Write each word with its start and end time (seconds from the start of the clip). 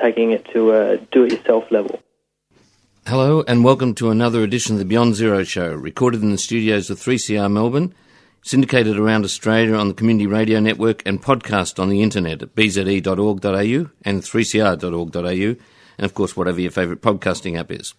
Taking 0.00 0.32
it 0.32 0.44
to 0.52 0.72
a 0.72 0.98
do 0.98 1.24
it 1.24 1.32
yourself 1.32 1.70
level. 1.70 2.00
Hello, 3.06 3.44
and 3.46 3.64
welcome 3.64 3.94
to 3.96 4.10
another 4.10 4.42
edition 4.42 4.74
of 4.74 4.78
the 4.78 4.84
Beyond 4.84 5.14
Zero 5.14 5.44
Show, 5.44 5.74
recorded 5.74 6.22
in 6.22 6.30
the 6.30 6.38
studios 6.38 6.88
of 6.88 6.98
3CR 6.98 7.50
Melbourne, 7.50 7.94
syndicated 8.42 8.98
around 8.98 9.24
Australia 9.24 9.74
on 9.74 9.88
the 9.88 9.94
Community 9.94 10.26
Radio 10.26 10.58
Network, 10.58 11.02
and 11.06 11.22
podcast 11.22 11.78
on 11.78 11.90
the 11.90 12.02
internet 12.02 12.42
at 12.42 12.54
bze.org.au 12.54 13.90
and 14.02 14.22
3cr.org.au, 14.22 15.56
and 15.98 16.04
of 16.04 16.14
course, 16.14 16.36
whatever 16.36 16.60
your 16.60 16.70
favourite 16.70 17.02
podcasting 17.02 17.58
app 17.58 17.70
is. 17.70 17.94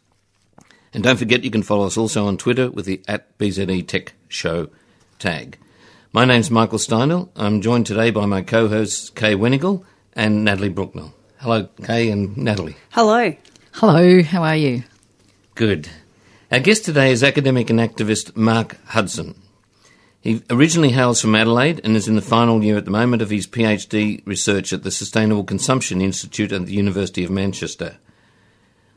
And 0.94 1.04
don't 1.04 1.18
forget, 1.18 1.44
you 1.44 1.52
can 1.52 1.64
follow 1.64 1.86
us 1.86 1.98
also 1.98 2.26
on 2.26 2.38
Twitter 2.38 2.72
with 2.72 2.86
the 2.86 3.02
at 3.08 3.38
BZE 3.38 3.88
Tech 3.88 4.14
Show 4.28 4.70
tag. 5.20 5.58
My 6.14 6.26
name's 6.26 6.50
Michael 6.50 6.80
Steinel. 6.80 7.30
I'm 7.36 7.62
joined 7.62 7.86
today 7.86 8.10
by 8.10 8.26
my 8.26 8.42
co 8.42 8.70
hosts 8.70 9.10
Kay 9.10 9.36
Wenigal 9.36 9.84
and 10.14 10.46
Natalie 10.46 10.70
Brooknell. 10.70 11.12
Hello, 11.40 11.68
Kay 11.84 12.10
and 12.10 12.36
Natalie. 12.38 12.78
Hello. 12.92 13.36
Hello, 13.74 14.24
how 14.24 14.44
are 14.44 14.56
you? 14.56 14.84
Good. 15.54 15.90
Our 16.50 16.60
guest 16.60 16.86
today 16.86 17.12
is 17.12 17.24
academic 17.24 17.70
and 17.70 17.78
activist 17.78 18.38
Mark 18.38 18.78
Hudson. 18.86 19.40
He 20.22 20.42
originally 20.50 20.92
hails 20.92 21.22
from 21.22 21.36
Adelaide 21.36 21.82
and 21.84 21.96
is 21.96 22.08
in 22.08 22.16
the 22.16 22.22
final 22.22 22.64
year 22.64 22.78
at 22.78 22.86
the 22.86 22.92
moment 22.92 23.22
of 23.22 23.30
his 23.30 23.48
PhD 23.48 24.26
research 24.26 24.72
at 24.72 24.84
the 24.84 24.92
Sustainable 24.92 25.44
Consumption 25.44 26.02
Institute 26.02 26.54
at 26.54 26.66
the 26.66 26.74
University 26.74 27.26
of 27.26 27.32
Manchester. 27.32 27.98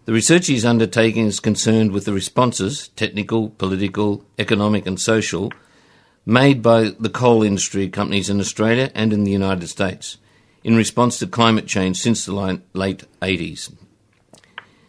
The 0.05 0.13
research 0.13 0.47
he's 0.47 0.65
undertaking 0.65 1.27
is 1.27 1.41
concerned 1.41 1.91
with 1.91 2.05
the 2.05 2.15
responses, 2.15 2.89
technical, 2.97 3.51
political, 3.51 4.25
economic, 4.39 4.87
and 4.87 4.99
social, 4.99 5.53
made 6.25 6.63
by 6.63 6.95
the 7.01 7.11
coal 7.11 7.43
industry 7.43 7.89
companies 7.89 8.31
in 8.31 8.39
Australia 8.39 8.91
and 8.95 9.13
in 9.13 9.25
the 9.25 9.33
United 9.33 9.67
States 9.67 10.19
in 10.69 10.77
response 10.77 11.19
to 11.19 11.27
climate 11.27 11.67
change 11.67 11.97
since 11.97 12.27
the 12.27 12.61
late 12.75 13.03
80s. 13.23 13.73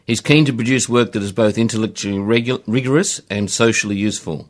He's 0.06 0.20
keen 0.20 0.44
to 0.44 0.52
produce 0.52 0.90
work 0.90 1.14
that 1.14 1.24
is 1.24 1.32
both 1.32 1.58
intellectually 1.58 2.18
regu- 2.18 2.62
rigorous 2.68 3.22
and 3.30 3.50
socially 3.50 3.96
useful. 3.96 4.50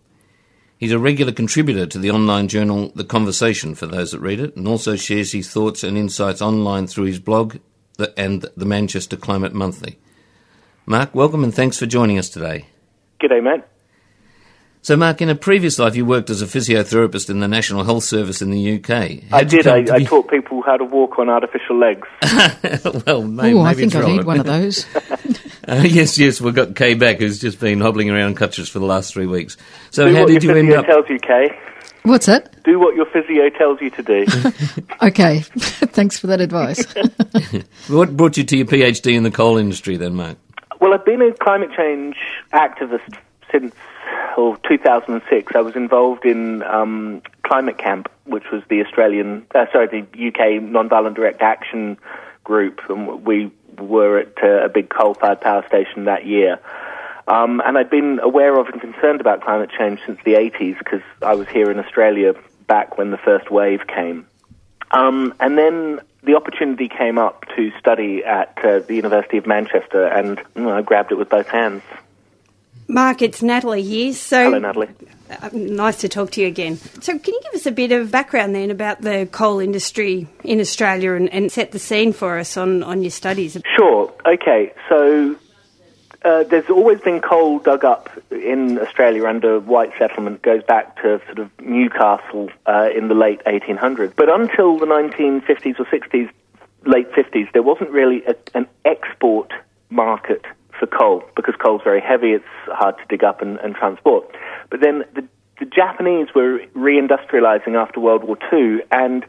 He's 0.80 0.92
a 0.92 0.98
regular 0.98 1.32
contributor 1.32 1.86
to 1.86 2.00
the 2.00 2.10
online 2.10 2.48
journal 2.48 2.92
The 2.96 3.04
Conversation 3.04 3.76
for 3.76 3.86
those 3.86 4.10
that 4.10 4.22
read 4.22 4.40
it, 4.40 4.56
and 4.56 4.68
also 4.68 4.96
shares 4.96 5.32
his 5.32 5.52
thoughts 5.52 5.84
and 5.84 6.00
insights 6.00 6.42
online 6.42 6.88
through 6.88 7.06
his 7.06 7.20
blog 7.20 7.58
and 8.18 8.48
the 8.58 8.66
Manchester 8.66 9.16
Climate 9.16 9.54
Monthly. 9.54 10.00
Mark, 10.88 11.14
welcome 11.14 11.44
and 11.44 11.54
thanks 11.54 11.78
for 11.78 11.86
joining 11.86 12.18
us 12.18 12.30
today. 12.30 12.66
G'day, 13.22 13.44
mate. 13.44 13.62
So, 14.82 14.96
Mark, 14.96 15.22
in 15.22 15.28
a 15.30 15.36
previous 15.36 15.78
life, 15.78 15.96
you 15.96 16.06
worked 16.06 16.30
as 16.30 16.42
a 16.42 16.46
physiotherapist 16.46 17.30
in 17.30 17.42
the 17.42 17.50
National 17.50 17.84
Health 17.84 18.06
Service 18.06 18.42
in 18.42 18.50
the 18.50 18.76
UK. 18.76 19.24
How'd 19.30 19.42
I 19.42 19.44
did. 19.44 19.68
I, 19.68 19.82
be... 19.82 19.92
I, 19.92 20.04
taught 20.04 20.30
people 20.30 20.62
how 20.62 20.78
to 20.78 20.86
walk 20.86 21.20
on 21.20 21.30
artificial 21.30 21.78
legs. 21.78 22.08
well, 23.06 23.24
maybe, 23.24 23.58
Ooh, 23.58 23.62
I 23.62 23.74
think 23.74 23.94
I 23.94 24.06
need 24.06 24.24
one 24.24 24.40
of 24.40 24.46
those. 24.46 24.86
uh, 25.68 25.84
yes, 25.86 26.18
yes, 26.18 26.40
we've 26.40 26.56
got 26.56 26.78
Kay 26.78 26.94
back, 26.94 27.18
who's 27.18 27.40
just 27.40 27.60
been 27.60 27.82
hobbling 27.82 28.10
around 28.10 28.36
crutches 28.38 28.70
for 28.70 28.80
the 28.80 28.86
last 28.86 29.14
three 29.14 29.26
weeks. 29.26 29.58
So, 29.92 30.08
do 30.08 30.16
how 30.16 30.26
did 30.26 30.44
you 30.44 30.56
end 30.56 30.72
up? 30.72 30.86
tells 30.86 31.10
you, 31.10 31.20
Kay. 31.20 31.50
What's 32.04 32.28
that? 32.28 32.64
Do 32.64 32.80
what 32.80 32.96
your 32.96 33.06
physio 33.06 33.50
tells 33.50 33.82
you 33.82 33.90
to 33.90 34.02
do. 34.02 34.26
okay, 35.02 35.40
thanks 35.42 36.18
for 36.18 36.28
that 36.28 36.40
advice. 36.40 36.86
what 37.90 38.16
brought 38.16 38.38
you 38.38 38.46
to 38.46 38.58
your 38.58 38.66
PhD 38.66 39.14
in 39.14 39.24
the 39.24 39.32
coal 39.32 39.58
industry 39.58 39.98
then, 39.98 40.16
Mark? 40.16 40.38
Well, 40.80 40.94
I've 40.94 41.04
been 41.04 41.22
a 41.22 41.34
climate 41.34 41.72
change 41.76 42.16
activist 42.54 43.18
since 43.52 43.76
or 44.38 44.58
2006, 44.58 45.56
I 45.56 45.62
was 45.62 45.76
involved 45.76 46.26
in 46.26 46.64
um, 46.64 47.22
Climate 47.44 47.78
Camp, 47.78 48.10
which 48.26 48.50
was 48.52 48.64
the 48.70 48.84
Australian, 48.84 49.46
uh, 49.54 49.66
sorry, 49.72 49.88
the 49.88 50.28
UK 50.28 50.62
Nonviolent 50.62 51.16
Direct 51.16 51.42
Action 51.42 51.98
group, 52.44 52.82
and 52.90 53.26
we 53.26 53.52
were 53.78 54.20
at 54.20 54.44
uh, 54.44 54.66
a 54.66 54.70
big 54.70 54.90
coal-fired 54.90 55.42
power 55.42 55.66
station 55.68 56.06
that 56.06 56.26
year. 56.26 56.60
Um, 57.28 57.62
and 57.64 57.78
I'd 57.78 57.92
been 57.92 58.20
aware 58.20 58.58
of 58.58 58.68
and 58.70 58.82
concerned 58.82 59.22
about 59.22 59.42
climate 59.42 59.70
change 59.78 60.00
since 60.06 60.20
the 60.26 60.34
80s 60.34 60.80
because 60.80 61.02
I 61.22 61.36
was 61.36 61.48
here 61.48 61.70
in 61.70 61.78
Australia 61.80 62.34
back 62.66 62.98
when 62.98 63.12
the 63.12 63.18
first 63.18 63.52
wave 63.52 63.86
came. 63.86 64.26
Um, 64.92 65.36
and 65.40 65.58
then 65.58 66.00
the 66.24 66.36
opportunity 66.36 66.90
came 66.90 67.18
up 67.18 67.46
to 67.56 67.72
study 67.80 68.24
at 68.26 68.58
uh, 68.64 68.80
the 68.80 68.96
University 68.96 69.38
of 69.38 69.46
Manchester, 69.46 70.06
and 70.06 70.42
you 70.56 70.64
know, 70.64 70.76
I 70.76 70.82
grabbed 70.82 71.12
it 71.12 71.16
with 71.16 71.30
both 71.30 71.48
hands. 71.48 71.84
Mark, 72.90 73.22
it's 73.22 73.44
Natalie 73.44 73.84
here. 73.84 74.14
So, 74.14 74.46
Hello, 74.46 74.58
Natalie. 74.58 74.90
Uh, 75.30 75.50
nice 75.54 75.98
to 75.98 76.10
talk 76.10 76.32
to 76.32 76.42
you 76.42 76.48
again. 76.48 76.78
So, 76.78 77.20
can 77.20 77.36
you 77.36 77.42
give 77.44 77.54
us 77.54 77.68
a 77.68 77.72
bit 77.72 77.92
of 77.92 78.10
background 78.10 78.56
then 78.56 78.72
about 78.72 79.02
the 79.02 79.30
coal 79.32 79.60
industry 79.60 80.28
in 80.44 80.60
Australia 80.60 81.14
and, 81.14 81.32
and 81.32 81.52
set 81.52 81.72
the 81.72 81.78
scene 81.78 82.14
for 82.14 82.40
us 82.40 82.58
on, 82.58 82.82
on 82.82 83.04
your 83.04 83.12
studies? 83.12 83.56
Sure. 83.78 84.12
Okay. 84.26 84.74
So, 84.90 85.36
uh, 86.26 86.46
there's 86.46 86.68
always 86.72 87.00
been 87.00 87.22
coal 87.22 87.60
dug 87.60 87.86
up 87.86 88.10
in 88.32 88.80
Australia 88.80 89.28
under 89.28 89.60
white 89.60 89.92
settlement, 90.00 90.38
It 90.38 90.42
goes 90.42 90.64
back 90.64 90.96
to 91.04 91.22
sort 91.28 91.38
of 91.38 91.52
Newcastle 91.62 92.50
uh, 92.66 92.90
in 92.96 93.08
the 93.08 93.14
late 93.14 93.44
1800s. 93.46 94.16
But 94.16 94.34
until 94.34 94.80
the 94.80 94.88
1950s 94.88 95.80
or 95.80 95.86
60s, 95.86 96.32
late 96.88 97.12
50s, 97.12 97.52
there 97.54 97.62
wasn't 97.62 97.92
really 97.92 98.24
a, 98.26 98.36
an 98.56 98.68
export 98.84 99.54
market 99.92 100.44
for 100.80 100.88
coal 100.88 101.24
because 101.36 101.56
coal's 101.56 101.82
very 101.84 102.02
heavy, 102.02 102.32
it's 102.32 102.46
hard 102.68 102.98
to 102.98 103.04
dig 103.10 103.24
up 103.24 103.42
and, 103.42 103.60
and 103.60 103.76
transport. 103.76 104.26
But 104.70 104.80
then 104.82 105.04
the, 105.14 105.28
the 105.60 105.66
Japanese 105.66 106.28
were 106.34 106.60
reindustrializing 106.76 107.76
after 107.76 108.00
World 108.00 108.24
War 108.24 108.38
II, 108.52 108.80
and 108.92 109.26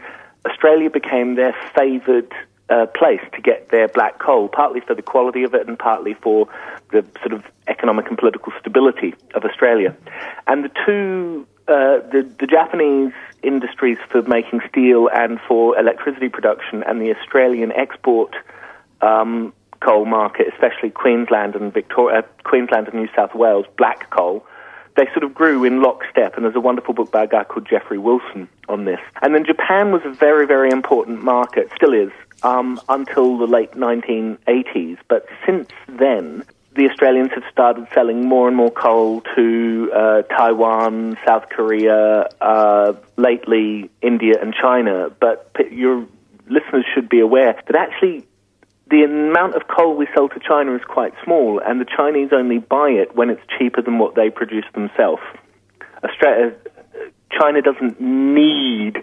Australia 0.49 0.89
became 0.89 1.35
their 1.35 1.55
favored 1.75 2.33
uh, 2.71 2.87
place 2.87 3.21
to 3.35 3.41
get 3.41 3.69
their 3.71 3.89
black 3.89 4.19
coal, 4.21 4.49
partly 4.49 4.81
for 4.81 4.95
the 4.95 5.03
quality 5.03 5.43
of 5.43 5.55
it 5.55 5.67
and 5.67 5.79
partly 5.79 6.15
for 6.15 6.49
the 6.93 7.05
sort 7.21 7.33
of 7.33 7.43
economic 7.67 8.09
and 8.09 8.17
political 8.17 8.53
stability 8.61 9.15
of 9.35 9.45
Australia. 9.45 9.95
And 10.47 10.65
the 10.65 10.71
two, 10.87 11.47
uh, 11.67 11.99
the, 12.11 12.29
the 12.39 12.47
Japanese 12.47 13.13
industries 13.43 13.99
for 14.09 14.23
making 14.23 14.61
steel 14.69 15.09
and 15.13 15.41
for 15.49 15.79
electricity 15.79 16.29
production 16.29 16.85
and 16.85 17.01
the 17.01 17.15
Australian 17.17 17.73
export 17.73 18.35
um, 19.01 19.53
coal 19.81 20.05
market, 20.05 20.47
especially 20.53 20.91
Queensland 20.91 21.55
and 21.55 21.73
Victoria, 21.73 22.21
uh, 22.21 22.23
Queensland 22.45 22.89
and 22.89 22.97
New 22.97 23.09
South 23.15 23.35
Wales, 23.35 23.67
black 23.77 24.11
coal, 24.11 24.47
they 24.97 25.07
sort 25.07 25.25
of 25.25 25.35
grew 25.35 25.65
in 25.65 25.83
lockstep. 25.83 26.37
And 26.37 26.45
there's 26.45 26.57
a 26.57 26.61
wonderful 26.61 26.95
book 26.95 27.11
by 27.11 27.25
a 27.25 27.27
guy 27.27 27.45
called 27.45 27.67
Jeffrey 27.69 27.99
Wilson 27.99 28.49
on 28.69 28.85
this. 28.85 29.01
And 29.23 29.35
then 29.35 29.45
Japan 29.45 29.93
was 29.93 30.03
a 30.05 30.11
very, 30.11 30.47
very 30.47 30.71
important 30.71 31.23
market, 31.23 31.71
still 31.75 31.95
is, 31.95 32.13
um, 32.43 32.81
until 32.89 33.39
the 33.39 33.47
late 33.47 33.73
1980s. 33.73 34.99
But 35.09 35.27
since 35.47 35.69
then, 35.89 36.45
the 36.75 36.89
Australians 36.89 37.31
have 37.35 37.45
started 37.51 37.87
selling 37.95 38.27
more 38.27 38.47
and 38.47 38.57
more 38.57 38.71
coal 38.71 39.23
to 39.35 39.91
uh, 39.95 40.23
Taiwan, 40.23 41.17
South 41.27 41.49
Korea, 41.49 42.29
uh, 42.41 42.93
lately 43.17 43.91
India 44.03 44.35
and 44.41 44.55
China. 44.55 45.11
But 45.21 45.53
your 45.71 46.07
listeners 46.49 46.85
should 46.95 47.09
be 47.09 47.21
aware 47.21 47.61
that 47.67 47.77
actually 47.77 48.27
the 48.91 49.03
amount 49.05 49.55
of 49.55 49.63
coal 49.69 49.97
we 49.97 50.07
sell 50.15 50.29
to 50.29 50.41
China 50.41 50.75
is 50.75 50.83
quite 50.87 51.13
small, 51.25 51.61
and 51.65 51.81
the 51.81 51.87
Chinese 51.87 52.31
only 52.33 52.59
buy 52.59 52.89
it 52.91 53.15
when 53.15 53.31
it's 53.31 53.43
cheaper 53.59 53.81
than 53.81 53.99
what 53.99 54.17
they 54.17 54.31
produce 54.31 54.65
themselves. 54.75 55.23
Australia, 56.03 56.55
China 57.31 57.63
doesn't 57.63 58.01
need 58.01 59.03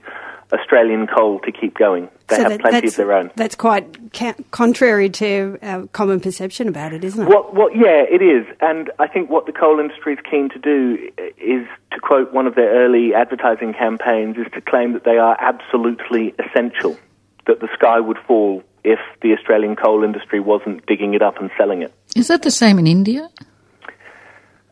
Australian 0.52 1.08
coal 1.08 1.40
to 1.40 1.52
keep 1.52 1.78
going. 1.78 2.10
They 2.28 2.38
so 2.38 2.44
have 2.44 2.52
that, 2.52 2.62
plenty 2.62 2.88
of 2.88 2.96
their 2.96 3.14
own. 3.14 3.32
That's 3.36 3.56
quite 3.56 4.14
ca- 4.14 4.36
contrary 4.52 5.10
to 5.12 5.58
our 5.62 5.88
common 5.88 6.20
perception 6.20 6.68
about 6.68 6.94
it, 6.94 7.04
isn't 7.04 7.24
it? 7.24 7.30
What, 7.30 7.54
what, 7.54 7.76
yeah, 7.76 8.04
it 8.10 8.22
is. 8.22 8.46
And 8.60 8.92
I 9.00 9.08
think 9.08 9.30
what 9.30 9.46
the 9.46 9.52
coal 9.52 9.80
industry 9.80 10.14
is 10.14 10.20
keen 10.30 10.50
to 10.50 10.60
do 10.60 11.10
is, 11.38 11.68
to 11.92 12.00
quote 12.02 12.34
one 12.34 12.48
of 12.48 12.56
their 12.56 12.70
early 12.70 13.14
advertising 13.14 13.74
campaigns, 13.74 14.38
is 14.38 14.48
to 14.54 14.62
claim 14.62 14.94
that 14.94 15.06
they 15.06 15.18
are 15.18 15.38
absolutely 15.40 16.34
essential, 16.40 16.98
that 17.46 17.60
the 17.62 17.70
sky 17.74 18.00
would 18.00 18.18
fall 18.28 18.64
if 18.88 19.00
the 19.22 19.34
Australian 19.34 19.76
coal 19.76 20.04
industry 20.04 20.40
wasn't 20.40 20.86
digging 20.86 21.14
it 21.14 21.22
up 21.22 21.40
and 21.40 21.52
selling 21.58 21.82
it. 21.82 21.94
Is 22.16 22.30
that 22.30 22.42
the 22.42 22.52
same 22.52 22.80
in 22.80 22.88
India? 22.88 23.30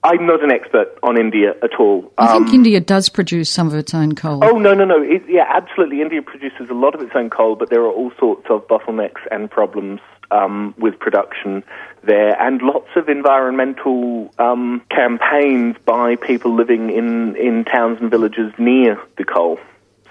I'm 0.04 0.28
not 0.28 0.44
an 0.44 0.52
expert 0.52 0.98
on 1.02 1.20
India 1.20 1.56
at 1.64 1.80
all. 1.80 2.12
I 2.18 2.36
um, 2.36 2.44
think 2.44 2.54
India 2.54 2.80
does 2.80 3.10
produce 3.10 3.50
some 3.50 3.68
of 3.68 3.74
its 3.74 3.94
own 3.94 4.14
coal. 4.14 4.44
Oh, 4.44 4.60
no, 4.60 4.76
no, 4.76 4.86
no. 4.86 5.02
It, 5.02 5.24
yeah, 5.28 5.46
absolutely. 5.52 6.02
India 6.02 6.22
produces 6.22 6.70
a 6.70 6.76
lot 6.76 6.94
of 6.94 7.02
its 7.02 7.12
own 7.16 7.32
coal, 7.32 7.56
but 7.56 7.72
there 7.72 7.82
are 7.82 7.92
all 7.92 8.12
sorts 8.20 8.46
of 8.50 8.68
bottlenecks 8.68 9.22
and 9.32 9.50
problems 9.50 10.00
um, 10.30 10.76
with 10.78 11.00
production 11.00 11.64
there, 12.04 12.40
and 12.40 12.62
lots 12.62 12.90
of 12.96 13.10
environmental 13.10 14.32
um, 14.38 14.84
campaigns 14.92 15.76
by 15.86 16.16
people 16.16 16.56
living 16.56 16.92
in, 16.92 17.36
in 17.36 17.66
towns 17.66 17.98
and 18.00 18.12
villages 18.12 18.54
near 18.60 19.02
the 19.18 19.24
coal. 19.24 19.58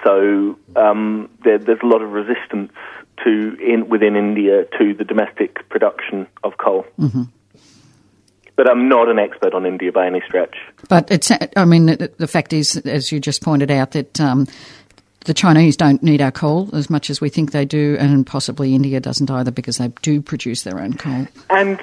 So 0.03 0.59
um, 0.77 1.31
there, 1.45 1.59
there's 1.59 1.81
a 1.83 1.87
lot 1.87 2.03
of 2.03 2.11
resistance 2.11 2.73
to 3.23 3.57
in, 3.61 3.89
within 3.89 4.17
India 4.17 4.65
to 4.79 4.95
the 4.95 5.05
domestic 5.05 5.69
production 5.69 6.27
of 6.43 6.57
coal. 6.59 6.87
Mm-hmm. 6.99 7.25
But 8.57 8.71
I'm 8.71 8.89
not 8.89 9.09
an 9.09 9.19
expert 9.19 9.53
on 9.53 9.67
India 9.67 9.91
by 9.91 10.07
any 10.07 10.23
stretch. 10.27 10.57
But 10.89 11.11
it's, 11.11 11.31
I 11.57 11.65
mean, 11.65 11.87
the, 11.87 12.29
fact 12.29 12.53
is, 12.53 12.77
as 12.77 13.11
you 13.11 13.19
just 13.19 13.43
pointed 13.43 13.69
out, 13.69 13.93
that 13.93 14.21
um, 14.21 14.47
the 15.25 15.35
Chinese 15.35 15.77
don't 15.77 16.03
need 16.05 16.23
our 16.23 16.31
coal 16.31 16.71
as 16.73 16.89
much 16.89 17.11
as 17.11 17.21
we 17.21 17.29
think 17.29 17.51
they 17.51 17.65
do, 17.65 17.97
and 17.99 18.25
possibly 18.25 18.75
India 18.75 19.01
doesn't 19.01 19.31
either 19.31 19.51
because 19.51 19.79
they 19.79 19.89
do 20.03 20.21
produce 20.21 20.63
their 20.63 20.79
own 20.79 20.95
coal. 20.95 21.27
And 21.51 21.81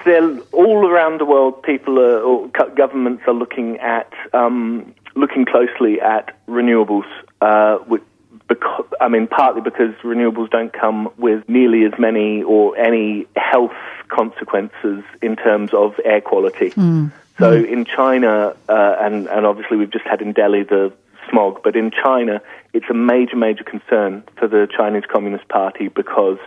all 0.53 0.87
around 0.87 1.19
the 1.19 1.25
world. 1.25 1.61
People 1.63 1.99
are, 1.99 2.21
or 2.21 2.47
governments 2.75 3.23
are 3.27 3.33
looking 3.33 3.77
at 3.79 4.11
um, 4.33 4.93
looking 5.15 5.45
closely 5.45 5.99
at 5.99 6.33
renewables. 6.47 7.05
Uh, 7.41 7.77
which, 7.79 8.03
because, 8.51 8.85
I 8.99 9.07
mean, 9.07 9.27
partly 9.27 9.61
because 9.61 9.95
renewables 10.03 10.49
don't 10.49 10.73
come 10.73 11.09
with 11.17 11.47
nearly 11.47 11.85
as 11.85 11.93
many 11.97 12.43
or 12.43 12.77
any 12.77 13.25
health 13.37 13.71
consequences 14.09 15.05
in 15.21 15.37
terms 15.37 15.73
of 15.73 15.97
air 16.03 16.19
quality. 16.19 16.71
Mm. 16.71 17.13
So 17.39 17.53
in 17.53 17.85
China, 17.85 18.53
uh, 18.67 18.95
and, 18.99 19.27
and 19.27 19.45
obviously 19.45 19.77
we've 19.77 19.89
just 19.89 20.05
had 20.05 20.21
in 20.21 20.33
Delhi 20.33 20.63
the 20.63 20.91
smog, 21.29 21.61
but 21.63 21.77
in 21.77 21.91
China, 21.91 22.41
it's 22.73 22.89
a 22.89 22.93
major, 22.93 23.37
major 23.37 23.63
concern 23.63 24.23
for 24.35 24.49
the 24.49 24.67
Chinese 24.69 25.05
Communist 25.09 25.47
Party 25.47 25.87
because 25.87 26.37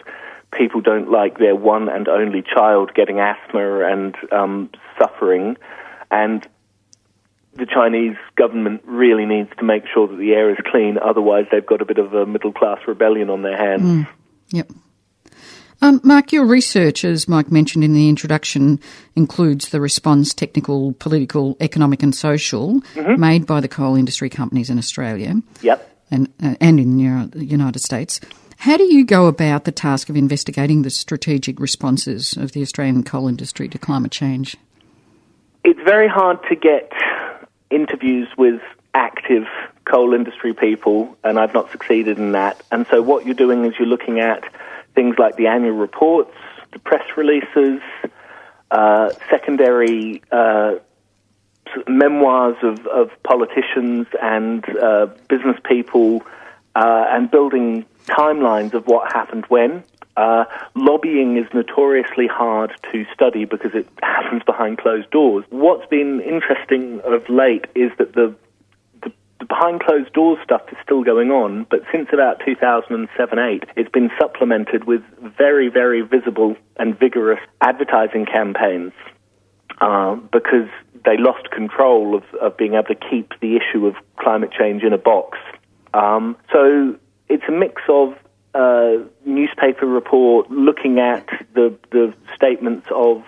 people 0.53 0.83
don't 0.83 1.11
like 1.11 1.39
their 1.39 1.57
one 1.57 1.89
and 1.89 2.07
only 2.07 2.43
child 2.43 2.93
getting 2.95 3.19
asthma 3.19 3.81
and 3.81 4.15
um, 4.31 4.69
suffering. 4.99 5.57
And 6.11 6.47
the 7.57 7.67
Chinese 7.67 8.17
government 8.37 8.83
really 8.85 9.27
needs 9.27 9.51
to 9.59 9.65
make 9.65 9.85
sure 9.93 10.09
that 10.09 10.17
the 10.17 10.33
air 10.33 10.51
is 10.51 10.59
clean, 10.71 10.99
otherwise, 10.99 11.47
they've 11.51 11.65
got 11.65 11.81
a 11.81 11.85
bit 11.85 11.99
of 11.99 12.13
a 12.15 12.27
middle 12.27 12.53
class 12.53 12.79
rebellion 12.87 13.31
on 13.31 13.43
their 13.43 13.57
hands. 13.57 13.83
Mm. 13.83 14.09
Yep. 14.51 14.71
Um, 15.83 16.01
Mark, 16.03 16.33
your 16.33 16.47
research, 16.47 17.05
as 17.05 17.29
Mike 17.29 17.51
mentioned 17.53 17.85
in 17.85 17.93
the 17.93 18.09
introduction, 18.09 18.81
includes 19.17 19.69
the 19.69 19.81
response 19.81 20.33
technical, 20.33 20.93
political, 20.95 21.57
economic, 21.61 22.03
and 22.03 22.15
social 22.15 22.81
Mhm. 22.95 23.19
made 23.19 23.47
by 23.47 23.61
the 23.61 23.69
coal 23.69 23.95
industry 23.95 24.31
companies 24.31 24.71
in 24.71 24.79
Australia 24.79 25.43
Yep. 25.63 25.91
and, 26.11 26.29
uh, 26.43 26.55
and 26.61 26.81
in 26.81 26.97
the 26.97 27.45
United 27.45 27.81
States. 27.81 28.21
How 28.59 28.79
do 28.79 28.85
you 28.85 29.05
go 29.05 29.27
about 29.27 29.65
the 29.65 29.73
task 29.73 30.09
of 30.09 30.17
investigating 30.17 30.83
the 30.83 30.91
strategic 30.91 31.61
responses 31.61 32.35
of 32.37 32.53
the 32.53 32.63
Australian 32.63 33.03
coal 33.03 33.29
industry 33.29 33.69
to 33.69 33.77
climate 33.77 34.13
change? 34.13 34.57
It's 35.65 35.81
very 35.85 36.09
hard 36.09 36.39
to 36.49 36.55
get 36.55 36.93
interviews 37.71 38.29
with 38.37 38.61
active 38.95 39.47
coal 39.85 40.15
industry 40.15 40.55
people, 40.55 41.17
and 41.25 41.39
I've 41.39 41.53
not 41.53 41.71
succeeded 41.73 42.19
in 42.19 42.33
that. 42.33 42.63
And 42.71 42.87
so, 42.91 43.03
what 43.03 43.27
you're 43.27 43.35
doing 43.35 43.65
is 43.65 43.75
you're 43.79 43.89
looking 43.89 44.21
at 44.21 44.45
things 44.95 45.17
like 45.19 45.37
the 45.37 45.49
annual 45.49 45.77
reports, 45.77 46.35
the 46.73 46.79
press 46.79 47.05
releases, 47.17 47.81
uh, 48.71 49.11
secondary 49.29 50.23
uh, 50.31 50.77
memoirs 51.89 52.57
of, 52.63 52.87
of 52.87 53.11
politicians 53.23 54.07
and 54.23 54.65
uh, 54.79 55.07
business 55.29 55.59
people, 55.65 56.23
uh, 56.75 57.07
and 57.09 57.31
building 57.31 57.85
timelines 58.07 58.75
of 58.75 58.87
what 58.87 59.13
happened 59.13 59.45
when. 59.49 59.83
Uh, 60.17 60.45
lobbying 60.77 61.37
is 61.37 61.47
notoriously 61.53 62.29
hard 62.29 62.73
to 62.93 63.05
study 63.13 63.45
because 63.45 63.73
it 63.75 63.89
happens 64.03 64.43
behind 64.45 64.79
closed 64.79 65.11
doors. 65.11 65.45
What's 65.51 65.87
been 65.87 66.21
interesting 66.21 67.01
of 67.05 67.29
late 67.29 67.67
is 67.75 67.91
that 67.99 68.15
the 68.15 68.35
behind 69.49 69.81
closed 69.81 70.13
doors 70.13 70.39
stuff 70.43 70.63
is 70.71 70.79
still 70.83 71.03
going 71.03 71.31
on, 71.31 71.67
but 71.71 71.81
since 71.93 72.09
about 72.13 72.41
2007-8, 72.41 73.65
it's 73.77 73.91
been 73.91 74.11
supplemented 74.19 74.85
with 74.85 75.03
very, 75.37 75.69
very 75.69 76.03
visible 76.03 76.57
and 76.77 76.99
vigorous 76.99 77.41
advertising 77.61 78.27
campaigns 78.27 78.93
uh, 79.81 80.15
because 80.15 80.69
they 81.05 81.17
lost 81.17 81.51
control 81.51 82.15
of, 82.15 82.25
of 82.41 82.57
being 82.57 82.75
able 82.75 82.85
to 82.85 82.95
keep 82.95 83.33
the 83.41 83.57
issue 83.57 83.87
of 83.87 83.95
climate 84.17 84.51
change 84.51 84.83
in 84.83 84.93
a 84.93 84.99
box. 84.99 85.39
Um, 85.93 86.37
so 86.53 86.97
it's 87.29 87.45
a 87.49 87.53
mix 87.53 87.83
of 87.89 88.15
uh, 88.55 89.05
newspaper 89.25 89.87
report, 89.87 90.51
looking 90.51 90.99
at 90.99 91.27
the 91.55 91.77
the 91.91 92.15
statements 92.35 92.87
of 92.95 93.25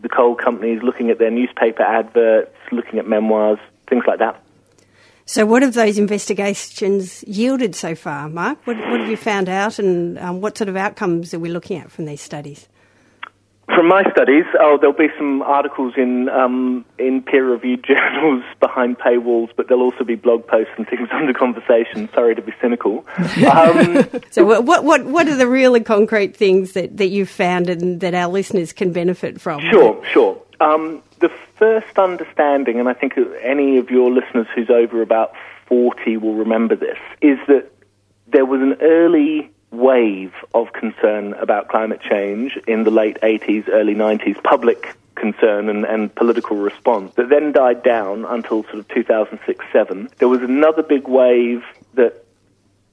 the 0.00 0.08
coal 0.08 0.34
companies, 0.34 0.82
looking 0.82 1.10
at 1.10 1.18
their 1.18 1.30
newspaper 1.30 1.82
adverts, 1.82 2.54
looking 2.72 2.98
at 2.98 3.06
memoirs, 3.06 3.58
things 3.88 4.04
like 4.06 4.18
that. 4.18 4.42
So, 5.26 5.46
what 5.46 5.62
have 5.62 5.74
those 5.74 5.98
investigations 5.98 7.22
yielded 7.24 7.76
so 7.76 7.94
far, 7.94 8.28
Mark? 8.28 8.58
What, 8.66 8.78
what 8.78 9.00
have 9.00 9.08
you 9.08 9.16
found 9.16 9.48
out, 9.48 9.78
and 9.78 10.18
um, 10.18 10.40
what 10.40 10.58
sort 10.58 10.68
of 10.68 10.76
outcomes 10.76 11.32
are 11.32 11.38
we 11.38 11.50
looking 11.50 11.78
at 11.78 11.90
from 11.90 12.06
these 12.06 12.20
studies? 12.20 12.68
From 13.74 13.88
my 13.88 14.02
studies, 14.10 14.44
oh, 14.58 14.78
there'll 14.78 14.96
be 14.96 15.08
some 15.16 15.42
articles 15.42 15.94
in 15.96 16.28
um, 16.28 16.84
in 16.98 17.22
peer-reviewed 17.22 17.84
journals 17.88 18.42
behind 18.58 18.98
paywalls, 18.98 19.50
but 19.56 19.68
there'll 19.68 19.82
also 19.82 20.04
be 20.04 20.14
blog 20.14 20.46
posts 20.46 20.72
and 20.76 20.88
things 20.88 21.08
under 21.12 21.32
conversation. 21.32 22.08
Sorry 22.14 22.34
to 22.34 22.42
be 22.42 22.52
cynical. 22.60 23.04
Um, 23.50 24.06
So, 24.30 24.44
what, 24.44 24.64
what 24.64 24.84
what 24.84 25.04
what 25.04 25.28
are 25.28 25.36
the 25.36 25.48
real 25.48 25.74
and 25.74 25.84
concrete 25.84 26.36
things 26.36 26.72
that, 26.72 26.96
that 26.98 27.08
you've 27.08 27.30
found 27.30 27.68
and 27.68 28.00
that 28.00 28.14
our 28.14 28.28
listeners 28.28 28.72
can 28.72 28.92
benefit 28.92 29.40
from? 29.40 29.60
Sure, 29.70 30.02
sure. 30.12 30.40
Um, 30.60 31.02
the 31.20 31.30
first 31.56 31.98
understanding, 31.98 32.80
and 32.80 32.88
I 32.88 32.94
think 32.94 33.14
any 33.42 33.78
of 33.78 33.90
your 33.90 34.10
listeners 34.10 34.46
who's 34.54 34.70
over 34.70 35.02
about 35.02 35.32
40 35.66 36.16
will 36.16 36.34
remember 36.34 36.76
this, 36.76 36.98
is 37.20 37.38
that 37.48 37.70
there 38.26 38.46
was 38.46 38.60
an 38.60 38.76
early 38.80 39.50
wave 39.70 40.32
of 40.54 40.72
concern 40.72 41.34
about 41.34 41.68
climate 41.68 42.00
change 42.00 42.58
in 42.66 42.84
the 42.84 42.90
late 42.90 43.18
80s, 43.22 43.68
early 43.68 43.94
90s, 43.94 44.42
public 44.42 44.96
concern 45.14 45.68
and, 45.68 45.84
and 45.84 46.14
political 46.14 46.56
response 46.56 47.14
that 47.14 47.28
then 47.28 47.52
died 47.52 47.82
down 47.82 48.24
until 48.24 48.62
sort 48.64 48.78
of 48.78 48.88
2006 48.88 49.64
7. 49.72 50.08
There 50.18 50.28
was 50.28 50.40
another 50.40 50.82
big 50.82 51.06
wave 51.06 51.62
that 51.94 52.24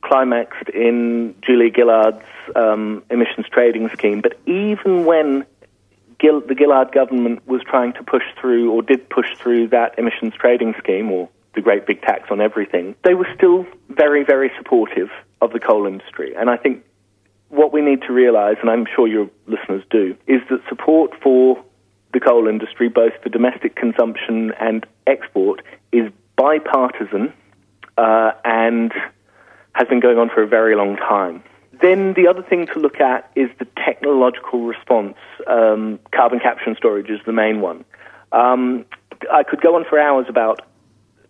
climaxed 0.01 0.69
in 0.69 1.35
Julia 1.41 1.71
Gillard's 1.71 2.25
um, 2.55 3.03
emissions 3.09 3.47
trading 3.49 3.89
scheme, 3.89 4.21
but 4.21 4.37
even 4.45 5.05
when 5.05 5.45
Gil- 6.19 6.41
the 6.41 6.55
Gillard 6.55 6.91
government 6.91 7.47
was 7.47 7.61
trying 7.63 7.93
to 7.93 8.03
push 8.03 8.23
through, 8.39 8.71
or 8.71 8.81
did 8.81 9.09
push 9.09 9.35
through, 9.37 9.69
that 9.69 9.97
emissions 9.97 10.33
trading 10.33 10.73
scheme, 10.79 11.11
or 11.11 11.29
the 11.55 11.61
great 11.61 11.87
big 11.87 12.01
tax 12.01 12.29
on 12.29 12.41
everything, 12.41 12.95
they 13.03 13.13
were 13.13 13.27
still 13.35 13.65
very, 13.89 14.23
very 14.23 14.51
supportive 14.57 15.09
of 15.41 15.51
the 15.53 15.59
coal 15.59 15.87
industry. 15.87 16.33
And 16.35 16.49
I 16.49 16.57
think 16.57 16.83
what 17.49 17.71
we 17.73 17.81
need 17.81 18.01
to 18.03 18.13
realize, 18.13 18.57
and 18.61 18.69
I'm 18.69 18.85
sure 18.95 19.07
your 19.07 19.29
listeners 19.47 19.83
do, 19.89 20.15
is 20.27 20.41
that 20.49 20.59
support 20.69 21.11
for 21.21 21.63
the 22.13 22.19
coal 22.19 22.47
industry, 22.47 22.89
both 22.89 23.13
for 23.21 23.29
domestic 23.29 23.75
consumption 23.75 24.51
and 24.59 24.85
export, 25.05 25.61
is 25.91 26.11
bipartisan 26.35 27.33
uh, 27.97 28.31
and 28.43 28.91
has 29.73 29.87
been 29.87 29.99
going 29.99 30.17
on 30.17 30.29
for 30.29 30.43
a 30.43 30.47
very 30.47 30.75
long 30.75 30.95
time. 30.97 31.43
Then 31.81 32.13
the 32.13 32.27
other 32.27 32.41
thing 32.41 32.67
to 32.67 32.79
look 32.79 32.99
at 32.99 33.31
is 33.35 33.49
the 33.59 33.67
technological 33.85 34.61
response. 34.61 35.15
Um, 35.45 35.99
carbon 36.11 36.39
capture 36.39 36.65
and 36.65 36.77
storage 36.77 37.09
is 37.09 37.19
the 37.25 37.33
main 37.33 37.61
one. 37.61 37.85
Um, 38.31 38.85
I 39.31 39.43
could 39.43 39.61
go 39.61 39.75
on 39.75 39.85
for 39.85 39.99
hours 39.99 40.25
about 40.27 40.61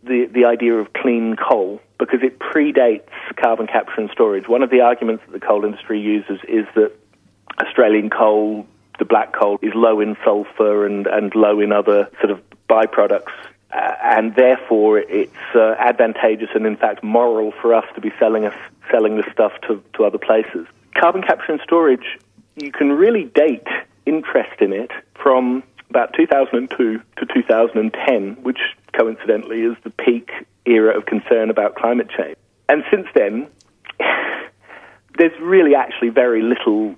the, 0.04 0.26
the 0.26 0.46
idea 0.46 0.76
of 0.76 0.94
clean 0.94 1.36
coal 1.36 1.82
because 2.00 2.20
it 2.22 2.40
predates 2.40 3.10
carbon 3.36 3.68
capture 3.68 4.00
and 4.02 4.10
storage. 4.12 4.48
One 4.48 4.64
of 4.64 4.70
the 4.70 4.82
arguments 4.82 5.24
that 5.26 5.34
the 5.34 5.46
coal 5.46 5.66
industry 5.66 6.00
uses 6.00 6.40
is 6.48 6.66
that 6.76 6.92
Australian 7.60 8.10
coal, 8.10 8.68
the 9.00 9.06
black 9.06 9.34
coal, 9.34 9.60
is 9.62 9.74
low 9.74 10.00
in 10.00 10.16
sulfur 10.24 10.86
and, 10.86 11.08
and 11.08 11.34
low 11.36 11.60
in 11.60 11.72
other 11.72 12.10
sort 12.20 12.32
of 12.32 12.42
byproducts. 12.70 13.32
Uh, 13.72 13.96
and 14.02 14.36
therefore, 14.36 15.00
it's 15.00 15.34
uh, 15.56 15.76
advantageous 15.78 16.50
and, 16.56 16.66
in 16.66 16.78
fact, 16.78 17.04
moral 17.04 17.52
for 17.62 17.74
us 17.74 17.86
to 17.96 18.02
be 18.02 18.12
selling 18.18 18.46
us 18.46 18.56
selling 18.90 19.18
this 19.18 19.26
stuff 19.32 19.52
to, 19.68 19.84
to 19.94 20.06
other 20.06 20.18
places. 20.18 20.66
Carbon 20.96 21.22
capture 21.22 21.52
and 21.52 21.62
storage, 21.62 22.18
you 22.56 22.72
can 22.72 22.94
really 22.94 23.26
date 23.26 23.68
interest 24.06 24.62
in 24.62 24.72
it 24.72 24.92
from 25.22 25.62
about 25.90 26.14
2002 26.14 27.02
to 27.18 27.26
2010, 27.26 28.44
which 28.44 28.60
coincidentally 28.98 29.62
is 29.62 29.76
the 29.84 29.90
peak 29.90 30.32
era 30.66 30.98
of 30.98 31.06
concern 31.06 31.50
about 31.50 31.76
climate 31.76 32.10
change. 32.10 32.36
And 32.70 32.84
since 32.92 33.08
then, 33.14 33.48
there's 35.18 35.40
really 35.40 35.76
actually 35.76 36.10
very 36.10 36.42
little 36.42 36.96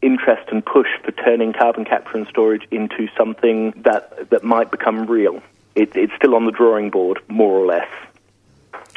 interest 0.00 0.48
and 0.50 0.64
push 0.64 0.88
for 1.04 1.12
turning 1.12 1.52
carbon 1.52 1.84
capture 1.84 2.16
and 2.16 2.26
storage 2.26 2.66
into 2.70 3.08
something 3.16 3.72
that, 3.84 4.30
that 4.30 4.42
might 4.42 4.70
become 4.70 5.06
real. 5.06 5.40
It, 5.74 5.94
it's 5.96 6.12
still 6.16 6.34
on 6.34 6.44
the 6.44 6.50
drawing 6.50 6.90
board, 6.90 7.20
more 7.28 7.56
or 7.56 7.66
less. 7.66 7.88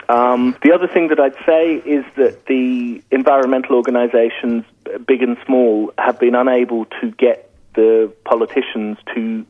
Um, 0.10 0.56
the 0.64 0.72
other 0.74 0.88
thing 0.88 1.08
that 1.08 1.20
I'd 1.20 1.36
say 1.46 1.76
is 1.76 2.06
that 2.16 2.46
the 2.48 3.02
environmental 3.12 3.76
organisations, 3.76 4.66
big 5.08 5.24
and 5.24 5.38
small, 5.46 5.92
have 5.98 6.20
been 6.20 6.36
unable 6.36 6.86
to 7.02 7.12
get 7.12 7.52
the 7.76 8.12
politicians 8.24 8.98
to 9.14 9.46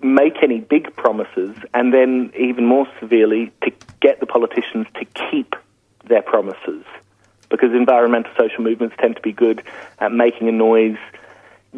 make 0.00 0.42
any 0.42 0.60
big 0.60 0.94
promises, 0.96 1.56
and 1.74 1.92
then 1.92 2.32
even 2.38 2.66
more 2.66 2.86
severely, 3.00 3.52
to 3.62 3.72
get 4.00 4.20
the 4.20 4.26
politicians 4.26 4.86
to 4.94 5.04
keep 5.30 5.54
their 6.04 6.22
promises. 6.22 6.84
Because 7.48 7.72
environmental 7.72 8.32
social 8.38 8.62
movements 8.62 8.96
tend 8.98 9.16
to 9.16 9.22
be 9.22 9.32
good 9.32 9.62
at 10.00 10.12
making 10.12 10.48
a 10.48 10.52
noise, 10.52 10.98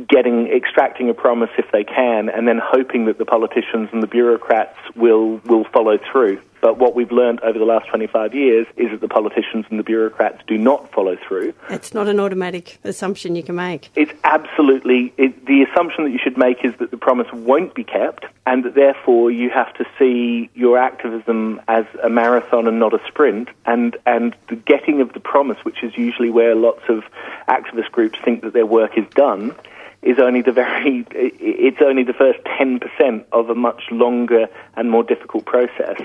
getting 0.08 0.48
extracting 0.48 1.10
a 1.10 1.14
promise 1.14 1.50
if 1.58 1.70
they 1.72 1.84
can, 1.84 2.28
and 2.28 2.48
then 2.48 2.60
hoping 2.62 3.06
that 3.06 3.18
the 3.18 3.24
politicians 3.24 3.88
and 3.92 4.02
the 4.02 4.06
bureaucrats 4.06 4.76
will 4.96 5.40
will 5.44 5.64
follow 5.64 5.98
through. 6.10 6.40
But 6.60 6.78
what 6.78 6.94
we've 6.94 7.12
learned 7.12 7.40
over 7.40 7.58
the 7.58 7.64
last 7.64 7.88
25 7.88 8.34
years 8.34 8.66
is 8.76 8.90
that 8.90 9.00
the 9.00 9.08
politicians 9.08 9.66
and 9.70 9.78
the 9.78 9.82
bureaucrats 9.82 10.42
do 10.46 10.58
not 10.58 10.90
follow 10.92 11.16
through. 11.26 11.54
It's 11.70 11.94
not 11.94 12.08
an 12.08 12.18
automatic 12.20 12.78
assumption 12.84 13.36
you 13.36 13.42
can 13.42 13.54
make. 13.54 13.90
It's 13.94 14.12
absolutely 14.24 15.12
it, 15.16 15.46
the 15.46 15.62
assumption 15.62 16.04
that 16.04 16.10
you 16.10 16.18
should 16.22 16.36
make 16.36 16.64
is 16.64 16.74
that 16.78 16.90
the 16.90 16.96
promise 16.96 17.28
won't 17.32 17.74
be 17.74 17.84
kept, 17.84 18.26
and 18.46 18.64
that 18.64 18.74
therefore 18.74 19.30
you 19.30 19.50
have 19.50 19.72
to 19.74 19.84
see 19.98 20.50
your 20.54 20.78
activism 20.78 21.60
as 21.68 21.84
a 22.02 22.08
marathon 22.08 22.66
and 22.66 22.78
not 22.78 22.94
a 22.94 23.00
sprint. 23.06 23.48
And 23.66 23.96
and 24.06 24.34
the 24.48 24.56
getting 24.56 25.00
of 25.00 25.12
the 25.12 25.20
promise, 25.20 25.58
which 25.64 25.82
is 25.82 25.96
usually 25.96 26.30
where 26.30 26.54
lots 26.54 26.82
of 26.88 27.04
activist 27.48 27.90
groups 27.92 28.18
think 28.24 28.42
that 28.42 28.52
their 28.52 28.66
work 28.66 28.98
is 28.98 29.06
done, 29.14 29.54
is 30.02 30.18
only 30.18 30.42
the 30.42 30.52
very 30.52 31.06
it's 31.12 31.82
only 31.82 32.04
the 32.04 32.12
first 32.12 32.40
10% 32.44 33.24
of 33.32 33.50
a 33.50 33.54
much 33.54 33.82
longer 33.90 34.46
and 34.76 34.90
more 34.90 35.02
difficult 35.02 35.44
process. 35.44 36.00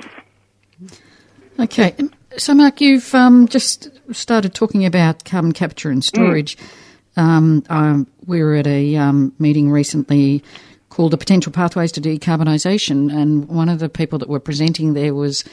Okay, 1.60 1.96
so 2.38 2.54
Mark, 2.54 2.82
you've 2.82 3.14
um, 3.14 3.48
just 3.48 3.90
started 4.12 4.54
talking 4.56 4.86
about 4.86 5.24
carbon 5.24 5.52
capture 5.52 5.92
and 5.92 6.04
storage. 6.04 6.58
Mm. 6.58 6.64
Um, 7.16 7.64
um, 7.70 8.08
we 8.26 8.42
were 8.42 8.56
at 8.56 8.66
a 8.66 8.96
um, 8.96 9.34
meeting 9.38 9.70
recently 9.70 10.44
called 10.90 11.12
the 11.12 11.18
Potential 11.18 11.52
Pathways 11.52 11.92
to 11.92 12.02
Decarbonisation, 12.02 13.14
and 13.14 13.48
one 13.48 13.70
of 13.70 13.80
the 13.80 13.90
people 13.90 14.18
that 14.20 14.30
were 14.30 14.40
presenting 14.40 14.94
there 14.94 15.14
was 15.14 15.44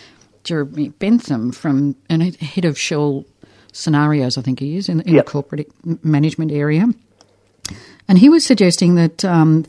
Jeremy 0.45 0.89
Bentham 0.89 1.53
from 1.53 1.97
and 2.09 2.35
head 2.37 2.65
of 2.65 2.79
Shell 2.79 3.25
Scenarios, 3.73 4.39
I 4.39 4.43
think 4.43 4.61
he 4.61 4.77
is 4.77 4.89
in, 4.89 5.01
in 5.03 5.15
yep. 5.15 5.27
the 5.27 5.31
corporate 5.31 5.71
management 6.05 6.51
area, 6.51 6.89
and 8.09 8.19
he 8.19 8.29
was 8.29 8.45
suggesting 8.45 8.95
that 8.95 9.25
um, 9.25 9.67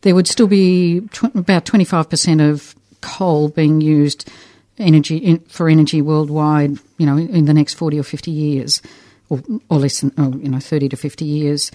there 0.00 0.14
would 0.14 0.26
still 0.26 0.48
be 0.48 1.00
tw- 1.12 1.34
about 1.34 1.66
twenty 1.66 1.84
five 1.84 2.08
percent 2.08 2.40
of 2.40 2.74
coal 3.02 3.48
being 3.50 3.80
used 3.80 4.30
energy 4.78 5.16
in, 5.16 5.38
for 5.40 5.68
energy 5.68 6.02
worldwide, 6.02 6.78
you 6.98 7.06
know, 7.06 7.16
in 7.16 7.46
the 7.46 7.54
next 7.54 7.74
40 7.74 7.98
or 7.98 8.02
50 8.02 8.30
years, 8.30 8.82
or, 9.28 9.42
or 9.68 9.78
less 9.78 10.00
than, 10.00 10.12
oh, 10.18 10.36
you 10.36 10.48
know, 10.48 10.58
30 10.58 10.90
to 10.90 10.96
50 10.96 11.24
years. 11.24 11.70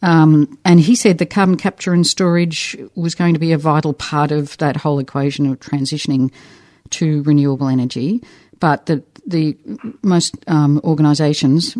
Um, 0.00 0.58
and 0.64 0.78
he 0.78 0.94
said 0.94 1.18
the 1.18 1.26
carbon 1.26 1.56
capture 1.56 1.92
and 1.92 2.06
storage 2.06 2.76
was 2.94 3.14
going 3.14 3.34
to 3.34 3.40
be 3.40 3.52
a 3.52 3.58
vital 3.58 3.92
part 3.92 4.30
of 4.30 4.56
that 4.58 4.76
whole 4.76 4.98
equation 4.98 5.46
of 5.46 5.58
transitioning 5.58 6.30
to 6.90 7.22
renewable 7.24 7.68
energy, 7.68 8.22
but 8.60 8.86
that 8.86 9.02
the 9.26 9.56
most 10.02 10.36
um, 10.46 10.80
organisations, 10.84 11.76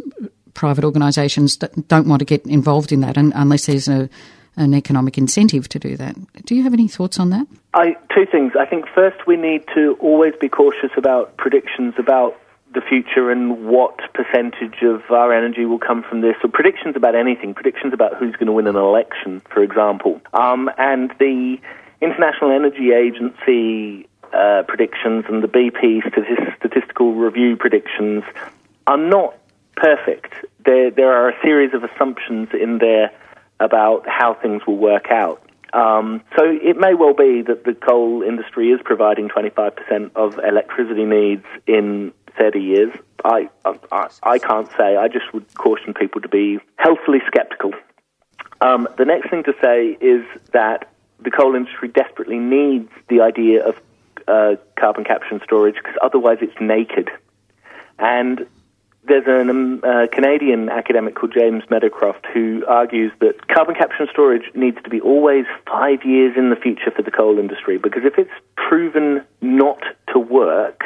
private 0.55 0.85
organisations, 0.85 1.57
don't 1.57 2.09
want 2.09 2.19
to 2.19 2.27
get 2.27 2.45
involved 2.47 2.93
in 2.93 3.01
that 3.01 3.17
unless 3.17 3.67
there's 3.67 3.89
a 3.89 4.11
an 4.59 4.75
economic 4.75 5.17
incentive 5.17 5.69
to 5.71 5.79
do 5.79 5.97
that. 5.97 6.17
Do 6.45 6.55
you 6.55 6.65
have 6.65 6.75
any 6.75 6.89
thoughts 6.89 7.19
on 7.19 7.31
that? 7.31 7.47
I, 7.75 7.97
two 8.15 8.27
things. 8.31 8.53
I 8.59 8.67
think 8.67 8.87
first 8.95 9.27
we 9.27 9.37
need 9.37 9.65
to 9.75 9.97
always 10.01 10.35
be 10.41 10.49
cautious 10.49 10.91
about 10.97 11.37
predictions 11.37 11.95
about 11.97 12.39
the 12.75 12.81
future 12.83 13.31
and 13.31 13.67
what 13.67 13.99
percentage 14.13 14.83
of 14.83 15.03
our 15.11 15.33
energy 15.33 15.65
will 15.65 15.79
come 15.79 16.03
from 16.03 16.21
this, 16.21 16.35
or 16.45 16.51
predictions 16.51 16.97
about 16.97 17.15
anything, 17.15 17.55
predictions 17.55 17.95
about 17.95 18.17
who's 18.17 18.35
going 18.35 18.47
to 18.47 18.53
win 18.53 18.67
an 18.67 18.77
election, 18.77 19.41
for 19.49 19.63
example. 19.63 20.21
Um, 20.35 20.69
and 20.77 21.11
the 21.19 21.59
International 22.03 22.51
Energy 22.51 22.93
Agency 22.93 24.07
uh, 24.35 24.65
predictions 24.69 25.25
and 25.29 25.43
the 25.43 25.49
BP 25.49 26.03
statistical 26.59 27.15
review 27.15 27.57
predictions 27.57 28.23
are 28.87 28.99
not 28.99 29.35
perfect. 29.77 30.35
There, 30.67 30.91
there 30.91 31.13
are 31.13 31.31
a 31.31 31.41
series 31.43 31.73
of 31.73 31.85
assumptions 31.85 32.49
in 32.53 32.79
there 32.79 33.11
about 33.61 34.09
how 34.09 34.35
things 34.35 34.63
will 34.67 34.77
work 34.77 35.11
out. 35.11 35.43
Um, 35.73 36.23
so 36.37 36.45
it 36.45 36.79
may 36.79 36.95
well 36.95 37.15
be 37.15 37.43
that 37.43 37.65
the 37.65 37.75
coal 37.75 38.23
industry 38.23 38.71
is 38.71 38.81
providing 38.85 39.29
25% 39.29 40.11
of 40.17 40.39
electricity 40.39 41.05
needs 41.05 41.45
in 41.67 42.13
30 42.39 42.61
years. 42.61 42.93
I, 43.25 43.51
I, 43.93 44.09
I 44.23 44.39
can't 44.39 44.69
say. 44.79 44.97
I 44.97 45.09
just 45.09 45.33
would 45.35 45.53
caution 45.55 45.93
people 45.93 46.21
to 46.21 46.29
be 46.29 46.59
healthily 46.77 47.19
skeptical. 47.27 47.73
Um, 48.61 48.89
the 48.97 49.05
next 49.05 49.31
thing 49.31 49.45
to 49.45 49.55
say 49.63 49.99
is 50.01 50.25
that 50.53 50.91
the 51.21 51.31
coal 51.31 51.55
industry 51.55 51.89
desperately 51.89 52.39
needs 52.39 52.91
the 53.09 53.21
idea 53.21 53.67
of 53.67 53.77
uh, 54.27 54.57
carbon 54.79 55.05
capture 55.05 55.31
and 55.33 55.43
storage 55.43 55.77
because 55.77 55.97
otherwise 56.03 56.39
it's 56.41 56.59
naked. 56.61 57.11
And 57.99 58.47
there's 59.09 59.27
a 59.27 59.41
um, 59.41 59.83
uh, 59.83 60.07
Canadian 60.13 60.69
academic 60.69 61.15
called 61.15 61.33
James 61.33 61.65
Meadowcroft 61.71 62.27
who 62.33 62.65
argues 62.67 63.13
that 63.21 63.49
carbon 63.49 63.75
capture 63.75 64.03
and 64.03 64.09
storage 64.11 64.45
needs 64.55 64.77
to 64.85 64.91
be 64.91 65.01
always 65.01 65.45
five 65.67 66.05
years 66.05 66.37
in 66.37 66.51
the 66.51 66.57
future 66.57 66.91
for 66.95 67.03
the 67.03 67.11
coal 67.11 67.39
industry 67.39 67.79
because 67.79 68.03
if 68.05 68.19
it's 68.19 68.31
proven 68.57 69.25
not 69.41 69.83
to 70.13 70.19
work, 70.19 70.83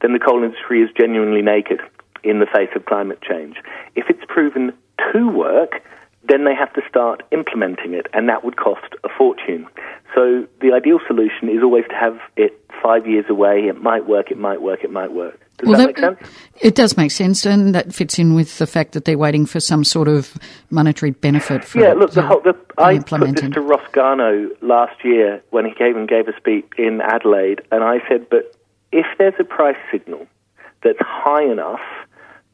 then 0.00 0.12
the 0.12 0.18
coal 0.18 0.42
industry 0.42 0.82
is 0.82 0.90
genuinely 0.98 1.42
naked 1.42 1.80
in 2.22 2.38
the 2.38 2.46
face 2.46 2.70
of 2.74 2.86
climate 2.86 3.20
change. 3.20 3.56
If 3.94 4.08
it's 4.08 4.24
proven 4.28 4.72
to 5.12 5.28
work, 5.28 5.82
then 6.26 6.44
they 6.44 6.54
have 6.54 6.72
to 6.74 6.82
start 6.88 7.22
implementing 7.32 7.92
it, 7.92 8.06
and 8.14 8.28
that 8.28 8.44
would 8.44 8.56
cost 8.56 8.94
a 9.04 9.08
fortune. 9.08 9.66
So 10.14 10.46
the 10.60 10.72
ideal 10.72 10.98
solution 11.06 11.48
is 11.48 11.62
always 11.62 11.84
to 11.90 11.94
have 11.94 12.18
it 12.36 12.58
five 12.82 13.06
years 13.06 13.26
away. 13.28 13.66
It 13.68 13.82
might 13.82 14.06
work, 14.08 14.30
it 14.30 14.38
might 14.38 14.62
work, 14.62 14.84
it 14.84 14.90
might 14.90 15.12
work. 15.12 15.38
Does 15.64 15.76
well, 15.76 15.86
that, 15.86 15.96
that? 15.96 16.30
It 16.60 16.74
does 16.74 16.96
make 16.96 17.10
sense, 17.10 17.46
and 17.46 17.74
that 17.74 17.94
fits 17.94 18.18
in 18.18 18.34
with 18.34 18.58
the 18.58 18.66
fact 18.66 18.92
that 18.92 19.04
they're 19.04 19.18
waiting 19.18 19.46
for 19.46 19.60
some 19.60 19.82
sort 19.84 20.08
of 20.08 20.36
monetary 20.70 21.10
benefit 21.10 21.64
from 21.64 21.80
Yeah, 21.80 21.94
look, 21.94 22.12
the 22.12 22.22
whole, 22.22 22.40
the, 22.40 22.54
I 22.78 22.98
put 22.98 23.20
this 23.20 23.50
to 23.50 23.60
Ross 23.60 23.86
Garnaut 23.92 24.50
last 24.60 25.04
year 25.04 25.42
when 25.50 25.64
he 25.64 25.72
came 25.74 25.96
and 25.96 26.08
gave 26.08 26.28
a 26.28 26.36
speech 26.36 26.66
in 26.76 27.00
Adelaide, 27.00 27.62
and 27.72 27.82
I 27.82 27.98
said, 28.08 28.28
but 28.28 28.54
if 28.92 29.06
there's 29.18 29.34
a 29.38 29.44
price 29.44 29.76
signal 29.90 30.26
that's 30.82 30.98
high 31.00 31.50
enough 31.50 31.80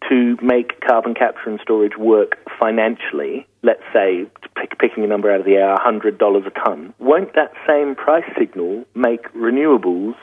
to 0.08 0.36
make 0.40 0.80
carbon 0.80 1.14
capture 1.14 1.50
and 1.50 1.60
storage 1.60 1.96
work 1.98 2.38
financially, 2.58 3.46
let's 3.62 3.82
say, 3.92 4.26
pick, 4.56 4.78
picking 4.78 5.04
a 5.04 5.06
number 5.06 5.30
out 5.30 5.40
of 5.40 5.46
the 5.46 5.56
air, 5.56 5.76
$100 5.76 6.46
a 6.46 6.50
tonne, 6.50 6.94
won't 6.98 7.34
that 7.34 7.52
same 7.66 7.94
price 7.94 8.24
signal 8.38 8.84
make 8.94 9.30
renewables 9.34 10.14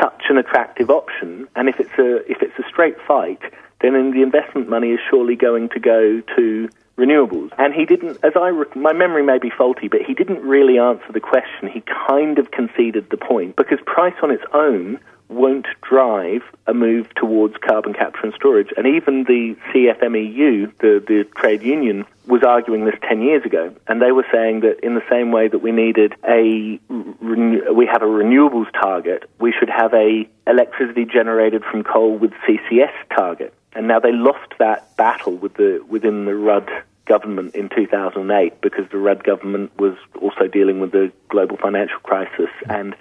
such 0.00 0.24
an 0.28 0.38
attractive 0.38 0.90
option. 0.90 1.48
And 1.56 1.68
if 1.68 1.80
it's 1.80 1.98
a 1.98 2.16
if 2.30 2.42
it's 2.42 2.58
a 2.58 2.68
straight 2.68 2.96
fight, 3.06 3.40
then 3.80 4.10
the 4.10 4.22
investment 4.22 4.68
money 4.68 4.90
is 4.90 5.00
surely 5.08 5.36
going 5.36 5.68
to 5.70 5.80
go 5.80 6.20
to 6.36 6.68
renewables. 6.96 7.50
And 7.58 7.72
he 7.72 7.86
didn't, 7.86 8.18
as 8.22 8.32
I 8.36 8.50
my 8.74 8.92
memory 8.92 9.22
may 9.22 9.38
be 9.38 9.50
faulty, 9.50 9.88
but 9.88 10.02
he 10.02 10.14
didn't 10.14 10.42
really 10.42 10.78
answer 10.78 11.12
the 11.12 11.20
question. 11.20 11.68
He 11.72 11.82
kind 12.08 12.38
of 12.38 12.50
conceded 12.50 13.10
the 13.10 13.16
point 13.16 13.56
because 13.56 13.78
price 13.86 14.16
on 14.22 14.30
its 14.30 14.44
own 14.52 14.98
won't 15.28 15.66
drive 15.82 16.42
a 16.66 16.74
move 16.74 17.12
towards 17.14 17.54
carbon 17.58 17.92
capture 17.92 18.24
and 18.24 18.34
storage. 18.34 18.70
And 18.76 18.86
even 18.86 19.24
the 19.24 19.56
CFMEU, 19.70 20.72
the, 20.78 21.04
the 21.06 21.24
trade 21.36 21.62
union, 21.62 22.06
was 22.26 22.42
arguing 22.42 22.84
this 22.84 22.94
10 23.06 23.22
years 23.22 23.44
ago. 23.44 23.74
And 23.86 24.00
they 24.00 24.12
were 24.12 24.26
saying 24.32 24.60
that 24.60 24.80
in 24.82 24.94
the 24.94 25.02
same 25.10 25.30
way 25.30 25.48
that 25.48 25.58
we 25.58 25.70
needed 25.70 26.14
a, 26.26 26.80
we 27.28 27.86
have 27.86 28.02
a 28.02 28.06
renewables 28.06 28.70
target, 28.72 29.28
we 29.38 29.52
should 29.52 29.70
have 29.70 29.92
a 29.94 30.28
electricity 30.46 31.04
generated 31.04 31.64
from 31.64 31.84
coal 31.84 32.16
with 32.16 32.32
CCS 32.46 32.92
target. 33.14 33.54
And 33.74 33.86
now 33.86 34.00
they 34.00 34.12
lost 34.12 34.54
that 34.58 34.96
battle 34.96 35.36
with 35.36 35.54
the, 35.54 35.84
within 35.88 36.24
the 36.24 36.34
Rudd 36.34 36.68
government 37.06 37.54
in 37.54 37.68
2008 37.70 38.60
because 38.60 38.84
the 38.90 38.98
Rudd 38.98 39.24
government 39.24 39.76
was 39.78 39.96
also 40.20 40.46
dealing 40.46 40.78
with 40.80 40.92
the 40.92 41.10
global 41.28 41.56
financial 41.56 41.98
crisis 42.00 42.50
and 42.68 42.94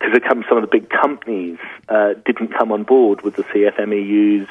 because 0.00 0.44
some 0.48 0.56
of 0.56 0.62
the 0.62 0.68
big 0.70 0.88
companies 0.88 1.58
uh, 1.88 2.14
didn't 2.24 2.48
come 2.56 2.72
on 2.72 2.84
board 2.84 3.22
with 3.22 3.36
the 3.36 3.44
CFMEU's 3.44 4.48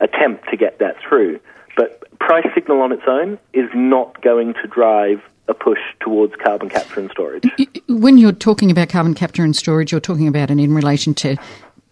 attempt 0.00 0.48
to 0.50 0.56
get 0.56 0.78
that 0.78 0.96
through. 1.06 1.38
But 1.76 2.18
price 2.18 2.46
signal 2.54 2.80
on 2.80 2.92
its 2.92 3.02
own 3.06 3.38
is 3.52 3.68
not 3.74 4.22
going 4.22 4.54
to 4.54 4.66
drive 4.66 5.22
a 5.48 5.54
push 5.54 5.80
towards 6.00 6.34
carbon 6.36 6.70
capture 6.70 7.00
and 7.00 7.10
storage. 7.10 7.44
When 7.88 8.18
you're 8.18 8.32
talking 8.32 8.70
about 8.70 8.88
carbon 8.88 9.14
capture 9.14 9.44
and 9.44 9.54
storage, 9.54 9.92
you're 9.92 10.00
talking 10.00 10.28
about 10.28 10.50
it 10.50 10.58
in 10.58 10.74
relation 10.74 11.14
to 11.14 11.36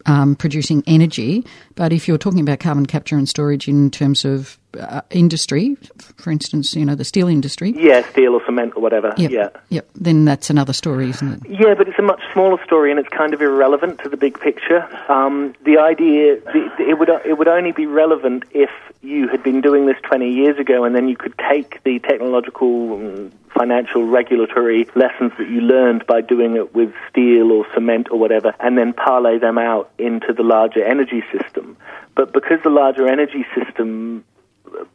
um, 0.06 0.36
producing 0.36 0.82
energy. 0.86 1.44
But 1.74 1.92
if 1.92 2.08
you're 2.08 2.18
talking 2.18 2.40
about 2.40 2.60
carbon 2.60 2.86
capture 2.86 3.16
and 3.16 3.28
storage 3.28 3.68
in 3.68 3.90
terms 3.90 4.24
of 4.24 4.58
uh, 4.78 5.02
industry, 5.10 5.76
for 6.16 6.30
instance, 6.30 6.74
you 6.74 6.84
know, 6.84 6.94
the 6.94 7.04
steel 7.04 7.28
industry. 7.28 7.74
Yeah, 7.76 8.08
steel 8.10 8.34
or 8.34 8.44
cement 8.44 8.74
or 8.76 8.82
whatever. 8.82 9.14
Yep. 9.16 9.30
Yeah. 9.30 9.48
Yep. 9.68 9.88
Then 9.94 10.24
that's 10.24 10.50
another 10.50 10.72
story, 10.72 11.10
isn't 11.10 11.32
it? 11.32 11.50
Yeah, 11.50 11.74
but 11.74 11.88
it's 11.88 11.98
a 11.98 12.02
much 12.02 12.20
smaller 12.32 12.62
story, 12.64 12.90
and 12.90 12.98
it's 12.98 13.08
kind 13.08 13.34
of 13.34 13.42
irrelevant 13.42 14.00
to 14.00 14.08
the 14.08 14.16
big 14.16 14.40
picture. 14.40 14.88
Um, 15.10 15.54
the 15.64 15.78
idea 15.78 16.40
the, 16.40 16.70
it 16.78 16.98
would 16.98 17.08
it 17.08 17.38
would 17.38 17.48
only 17.48 17.72
be 17.72 17.86
relevant 17.86 18.44
if 18.52 18.70
you 19.02 19.28
had 19.28 19.42
been 19.42 19.60
doing 19.60 19.86
this 19.86 19.96
20 20.04 20.30
years 20.30 20.58
ago, 20.58 20.84
and 20.84 20.94
then 20.94 21.08
you 21.08 21.16
could 21.16 21.34
take 21.50 21.82
the 21.82 21.98
technological, 21.98 23.30
financial, 23.56 24.06
regulatory 24.06 24.88
lessons 24.94 25.32
that 25.38 25.48
you 25.48 25.60
learned 25.60 26.06
by 26.06 26.20
doing 26.20 26.56
it 26.56 26.74
with 26.74 26.92
steel 27.10 27.50
or 27.50 27.66
cement 27.74 28.08
or 28.10 28.18
whatever, 28.18 28.54
and 28.60 28.78
then 28.78 28.92
parlay 28.92 29.38
them 29.38 29.58
out 29.58 29.90
into 29.98 30.32
the 30.32 30.42
larger 30.42 30.84
energy 30.84 31.22
system. 31.32 31.76
But 32.14 32.32
because 32.32 32.62
the 32.62 32.70
larger 32.70 33.08
energy 33.08 33.44
system 33.54 34.24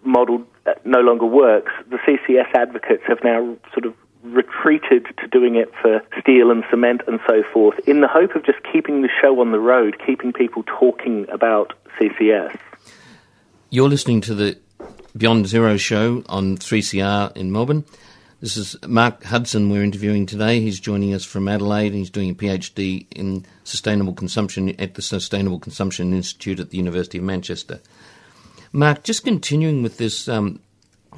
model 0.03 0.43
uh, 0.65 0.73
no 0.85 0.99
longer 0.99 1.25
works, 1.25 1.71
the 1.89 1.97
CCS 1.97 2.53
advocates 2.53 3.03
have 3.07 3.19
now 3.23 3.55
sort 3.73 3.85
of 3.85 3.93
retreated 4.23 5.05
to 5.19 5.27
doing 5.27 5.55
it 5.55 5.71
for 5.81 6.01
steel 6.19 6.51
and 6.51 6.63
cement 6.69 7.01
and 7.07 7.19
so 7.27 7.43
forth 7.53 7.79
in 7.87 8.01
the 8.01 8.07
hope 8.07 8.35
of 8.35 8.45
just 8.45 8.59
keeping 8.71 9.01
the 9.01 9.09
show 9.21 9.39
on 9.39 9.51
the 9.51 9.59
road, 9.59 9.97
keeping 10.05 10.33
people 10.33 10.63
talking 10.63 11.25
about 11.31 11.73
CCS. 11.99 12.57
You're 13.69 13.89
listening 13.89 14.21
to 14.21 14.35
the 14.35 14.57
Beyond 15.15 15.47
Zero 15.47 15.77
show 15.77 16.23
on 16.27 16.57
3CR 16.57 17.35
in 17.35 17.51
Melbourne. 17.51 17.85
This 18.39 18.55
is 18.55 18.75
Mark 18.87 19.23
Hudson 19.23 19.71
we're 19.71 19.81
interviewing 19.81 20.27
today. 20.27 20.61
He's 20.61 20.79
joining 20.79 21.13
us 21.15 21.25
from 21.25 21.47
Adelaide. 21.47 21.93
He's 21.93 22.11
doing 22.11 22.29
a 22.29 22.35
PhD 22.35 23.07
in 23.09 23.45
sustainable 23.63 24.13
consumption 24.13 24.79
at 24.79 24.93
the 24.93 25.01
Sustainable 25.01 25.59
Consumption 25.59 26.13
Institute 26.13 26.59
at 26.59 26.69
the 26.69 26.77
University 26.77 27.17
of 27.17 27.23
Manchester. 27.23 27.79
Mark, 28.77 29.01
just 29.01 29.23
continuing 29.23 29.81
with 29.81 29.97
this 29.97 30.29
um, 30.29 30.59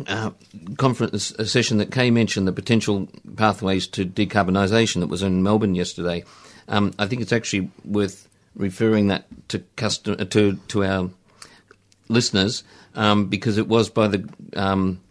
uh, 0.07 0.31
conference 0.77 1.31
a 1.31 1.45
session 1.45 1.77
that 1.79 1.91
Kay 1.91 2.09
mentioned, 2.09 2.47
the 2.47 2.53
potential 2.53 3.09
pathways 3.35 3.85
to 3.87 4.05
decarbonisation 4.05 5.01
that 5.01 5.07
was 5.07 5.23
in 5.23 5.43
Melbourne 5.43 5.75
yesterday. 5.75 6.23
Um, 6.69 6.93
I 6.97 7.05
think 7.05 7.21
it's 7.21 7.33
actually 7.33 7.69
worth 7.83 8.29
referring 8.55 9.07
that 9.07 9.25
to 9.49 9.59
custom, 9.75 10.15
uh, 10.17 10.23
to 10.25 10.55
to 10.69 10.85
our 10.85 11.09
listeners 12.07 12.63
um, 12.95 13.27
because 13.27 13.57
it 13.57 13.67
was 13.67 13.89
by 13.89 14.07
the 14.07 14.29
um, 14.55 15.01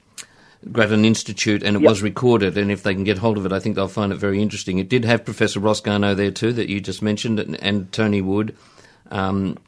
Grattan 0.73 1.05
Institute 1.05 1.63
and 1.63 1.77
it 1.77 1.83
Yep. 1.83 1.89
was 1.91 2.03
recorded. 2.03 2.57
And 2.57 2.71
if 2.71 2.83
they 2.83 2.95
can 2.95 3.05
get 3.05 3.19
hold 3.19 3.37
of 3.37 3.45
it, 3.45 3.53
I 3.53 3.61
think 3.61 3.77
they'll 3.77 3.89
find 3.89 4.11
it 4.11 4.17
very 4.17 4.41
interesting. 4.41 4.79
It 4.79 4.89
did 4.89 5.05
have 5.05 5.23
Professor 5.27 5.61
Ross 5.61 5.83
Garnaut 5.83 6.17
there 6.17 6.31
too, 6.31 6.55
that 6.55 6.71
you 6.71 6.81
just 6.81 7.03
mentioned, 7.03 7.41
and, 7.41 7.63
and 7.63 7.93
Tony 7.93 8.23
Wood. 8.23 8.57
Um, 9.11 9.59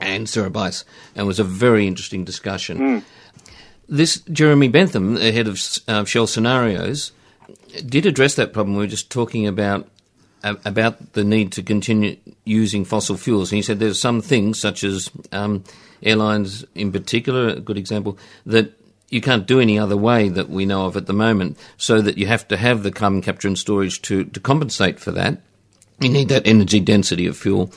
and 0.00 0.28
Sarah 0.28 0.50
Bice, 0.50 0.84
and 1.14 1.24
it 1.24 1.26
was 1.26 1.38
a 1.38 1.44
very 1.44 1.86
interesting 1.86 2.24
discussion. 2.24 3.04
This 3.88 4.20
Jeremy 4.32 4.68
Bentham, 4.68 5.14
the 5.14 5.32
head 5.32 5.48
of 5.48 5.60
uh, 5.88 6.04
Shell 6.04 6.28
Scenarios, 6.28 7.12
did 7.84 8.06
address 8.06 8.34
that 8.36 8.52
problem. 8.52 8.76
We 8.76 8.84
were 8.84 8.86
just 8.86 9.10
talking 9.10 9.46
about 9.46 9.88
uh, 10.44 10.54
about 10.64 11.12
the 11.12 11.24
need 11.24 11.52
to 11.52 11.62
continue 11.62 12.16
using 12.44 12.84
fossil 12.84 13.16
fuels, 13.16 13.50
and 13.50 13.56
he 13.56 13.62
said 13.62 13.78
there's 13.78 14.00
some 14.00 14.20
things, 14.20 14.58
such 14.58 14.84
as 14.84 15.10
um, 15.32 15.64
airlines 16.02 16.64
in 16.74 16.92
particular, 16.92 17.48
a 17.48 17.60
good 17.60 17.76
example, 17.76 18.16
that 18.46 18.72
you 19.08 19.20
can't 19.20 19.46
do 19.46 19.60
any 19.60 19.78
other 19.78 19.96
way 19.96 20.28
that 20.28 20.48
we 20.48 20.64
know 20.64 20.86
of 20.86 20.96
at 20.96 21.06
the 21.06 21.12
moment, 21.12 21.58
so 21.76 22.00
that 22.00 22.16
you 22.16 22.26
have 22.26 22.46
to 22.48 22.56
have 22.56 22.82
the 22.82 22.92
carbon 22.92 23.20
capture 23.20 23.48
and 23.48 23.58
storage 23.58 24.00
to, 24.02 24.24
to 24.24 24.40
compensate 24.40 25.00
for 25.00 25.10
that. 25.10 25.40
You 25.98 26.08
need 26.08 26.28
that 26.28 26.46
energy 26.46 26.80
density 26.80 27.26
of 27.26 27.36
fuel. 27.36 27.72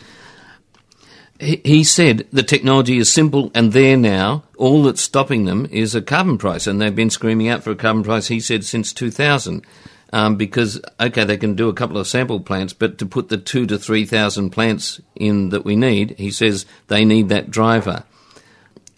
He, 1.40 1.84
said 1.84 2.28
the 2.32 2.44
technology 2.44 2.98
is 2.98 3.12
simple 3.12 3.52
and 3.54 3.74
there 3.74 3.98
now. 3.98 4.44
All 4.58 4.84
that's 4.84 5.02
stopping 5.02 5.46
them 5.46 5.68
is 5.72 5.96
a 5.96 6.02
carbon 6.02 6.38
price, 6.38 6.68
and 6.68 6.80
they've 6.80 6.96
been 6.96 7.10
screaming 7.10 7.50
out 7.50 7.64
for 7.64 7.72
a 7.72 7.76
carbon 7.76 8.04
price, 8.04 8.28
he 8.28 8.40
said, 8.40 8.64
since 8.64 8.94
2000. 8.94 9.66
Um, 10.14 10.36
because, 10.36 10.80
okay, 11.00 11.24
they 11.24 11.38
can 11.38 11.56
do 11.56 11.70
a 11.70 11.74
couple 11.74 11.98
of 11.98 12.08
sample 12.08 12.40
plants, 12.40 12.72
but 12.72 13.00
to 13.00 13.06
put 13.08 13.30
the 13.30 13.38
two 13.38 13.66
to 13.66 13.80
3,000 13.80 14.52
plants 14.52 15.02
in 15.16 15.50
that 15.50 15.66
we 15.66 15.76
need, 15.76 16.12
he 16.20 16.30
says 16.30 16.68
they 16.88 17.04
need 17.04 17.30
that 17.30 17.50
driver. 17.50 18.04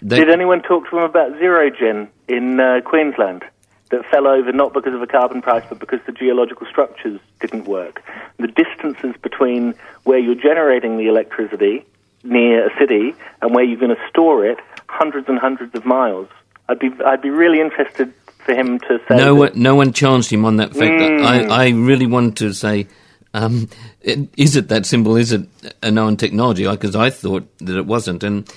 They- 0.01 0.19
Did 0.19 0.29
anyone 0.29 0.61
talk 0.61 0.89
to 0.89 0.97
him 0.97 1.03
about 1.03 1.31
ZeroGen 1.39 2.09
in 2.27 2.59
uh, 2.59 2.81
Queensland 2.83 3.45
that 3.91 4.05
fell 4.11 4.27
over 4.27 4.51
not 4.51 4.73
because 4.73 4.93
of 4.93 5.01
a 5.01 5.07
carbon 5.07 5.41
price 5.41 5.63
but 5.69 5.79
because 5.79 6.01
the 6.05 6.11
geological 6.11 6.67
structures 6.69 7.21
didn't 7.39 7.65
work? 7.65 8.03
The 8.37 8.47
distances 8.47 9.15
between 9.21 9.73
where 10.03 10.19
you're 10.19 10.35
generating 10.35 10.97
the 10.97 11.07
electricity 11.07 11.85
near 12.25 12.67
a 12.67 12.79
city 12.79 13.15
and 13.41 13.53
where 13.53 13.63
you're 13.63 13.79
going 13.79 13.95
to 13.95 14.09
store 14.09 14.45
it, 14.45 14.59
hundreds 14.87 15.27
and 15.29 15.39
hundreds 15.39 15.75
of 15.75 15.85
miles. 15.85 16.27
I'd 16.67 16.79
be 16.79 16.89
I'd 17.05 17.21
be 17.21 17.29
really 17.29 17.61
interested 17.61 18.13
for 18.39 18.53
him 18.53 18.79
to 18.79 18.99
say 19.07 19.15
no 19.15 19.35
one, 19.35 19.51
no 19.55 19.75
one 19.75 19.93
challenged 19.93 20.31
him 20.31 20.45
on 20.45 20.57
that 20.57 20.73
fact. 20.73 21.01
Mm. 21.01 21.23
I, 21.23 21.65
I 21.65 21.69
really 21.69 22.05
wanted 22.05 22.37
to 22.37 22.53
say, 22.53 22.87
um, 23.33 23.69
it, 24.01 24.29
is 24.37 24.55
it 24.55 24.69
that 24.69 24.85
simple? 24.85 25.15
Is 25.15 25.31
it 25.31 25.47
a 25.81 25.91
known 25.91 26.17
technology? 26.17 26.67
Because 26.67 26.95
I 26.95 27.09
thought 27.09 27.45
that 27.59 27.77
it 27.77 27.85
wasn't, 27.85 28.23
and 28.23 28.51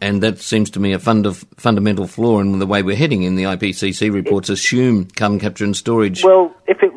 and 0.00 0.22
that 0.22 0.38
seems 0.38 0.70
to 0.70 0.80
me 0.80 0.92
a 0.92 0.98
fund 0.98 1.26
of, 1.26 1.44
fundamental 1.56 2.06
flaw 2.06 2.40
in 2.40 2.58
the 2.58 2.66
way 2.66 2.82
we're 2.82 2.96
heading. 2.96 3.22
In 3.22 3.36
the 3.36 3.44
IPCC 3.44 4.12
reports, 4.12 4.48
assume 4.48 5.06
carbon 5.06 5.38
capture 5.38 5.64
and 5.64 5.76
storage. 5.76 6.24
Well, 6.24 6.54
if 6.66 6.82
it 6.82 6.89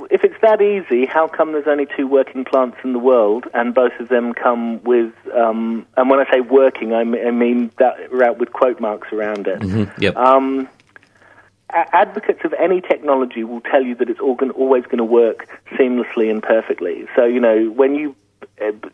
that 0.43 0.62
easy, 0.62 1.06
how 1.06 1.27
come 1.27 1.53
there's 1.53 1.67
only 1.67 1.88
two 1.97 2.08
working 2.08 2.45
plants 2.45 2.77
in 2.84 2.93
the 2.93 2.99
world, 2.99 3.45
and 3.53 3.73
both 3.73 3.93
of 3.99 4.10
them 4.10 4.34
come 4.34 4.84
with? 4.84 5.12
Um, 5.34 5.86
and 5.97 6.10
when 6.10 6.19
I 6.19 6.29
say 6.32 6.41
working, 6.41 6.93
I 6.93 7.03
mean, 7.03 7.25
I 7.25 7.32
mean 7.32 7.71
that 7.79 8.12
route 8.12 8.38
with 8.38 8.53
quote 8.53 8.79
marks 8.79 9.12
around 9.12 9.47
it. 9.47 9.60
Mhm, 9.60 9.89
Yep. 9.97 10.15
Um, 10.15 10.69
a- 11.71 11.95
advocates 11.95 12.41
of 12.43 12.53
any 12.60 12.82
technology 12.82 13.43
will 13.43 13.62
tell 13.62 13.82
you 13.82 13.95
that 13.95 14.10
it's 14.10 14.19
all 14.19 14.36
gon- 14.36 14.51
always 14.51 14.84
going 14.84 14.99
to 14.99 15.03
work 15.03 15.47
seamlessly 15.71 16.29
and 16.29 16.43
perfectly. 16.43 17.08
So 17.15 17.25
you 17.25 17.39
know 17.39 17.65
when 17.71 17.95
you 17.95 18.15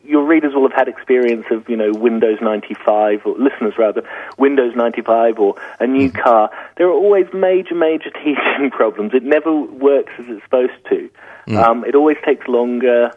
your 0.03 0.25
readers 0.25 0.53
will 0.55 0.63
have 0.63 0.73
had 0.73 0.87
experience 0.87 1.45
of 1.51 1.67
you 1.69 1.75
know 1.75 1.91
Windows 1.93 2.39
95 2.41 3.25
or 3.25 3.37
listeners 3.37 3.73
rather 3.77 4.03
Windows 4.37 4.73
95 4.75 5.39
or 5.39 5.55
a 5.79 5.87
new 5.87 6.11
car. 6.11 6.49
There 6.77 6.87
are 6.87 6.93
always 6.93 7.25
major 7.33 7.75
major 7.75 8.09
teething 8.23 8.71
problems. 8.71 9.13
It 9.13 9.23
never 9.23 9.53
works 9.53 10.13
as 10.17 10.25
it's 10.29 10.43
supposed 10.43 10.85
to. 10.89 11.09
Um, 11.57 11.83
it 11.83 11.95
always 11.95 12.17
takes 12.25 12.47
longer. 12.47 13.11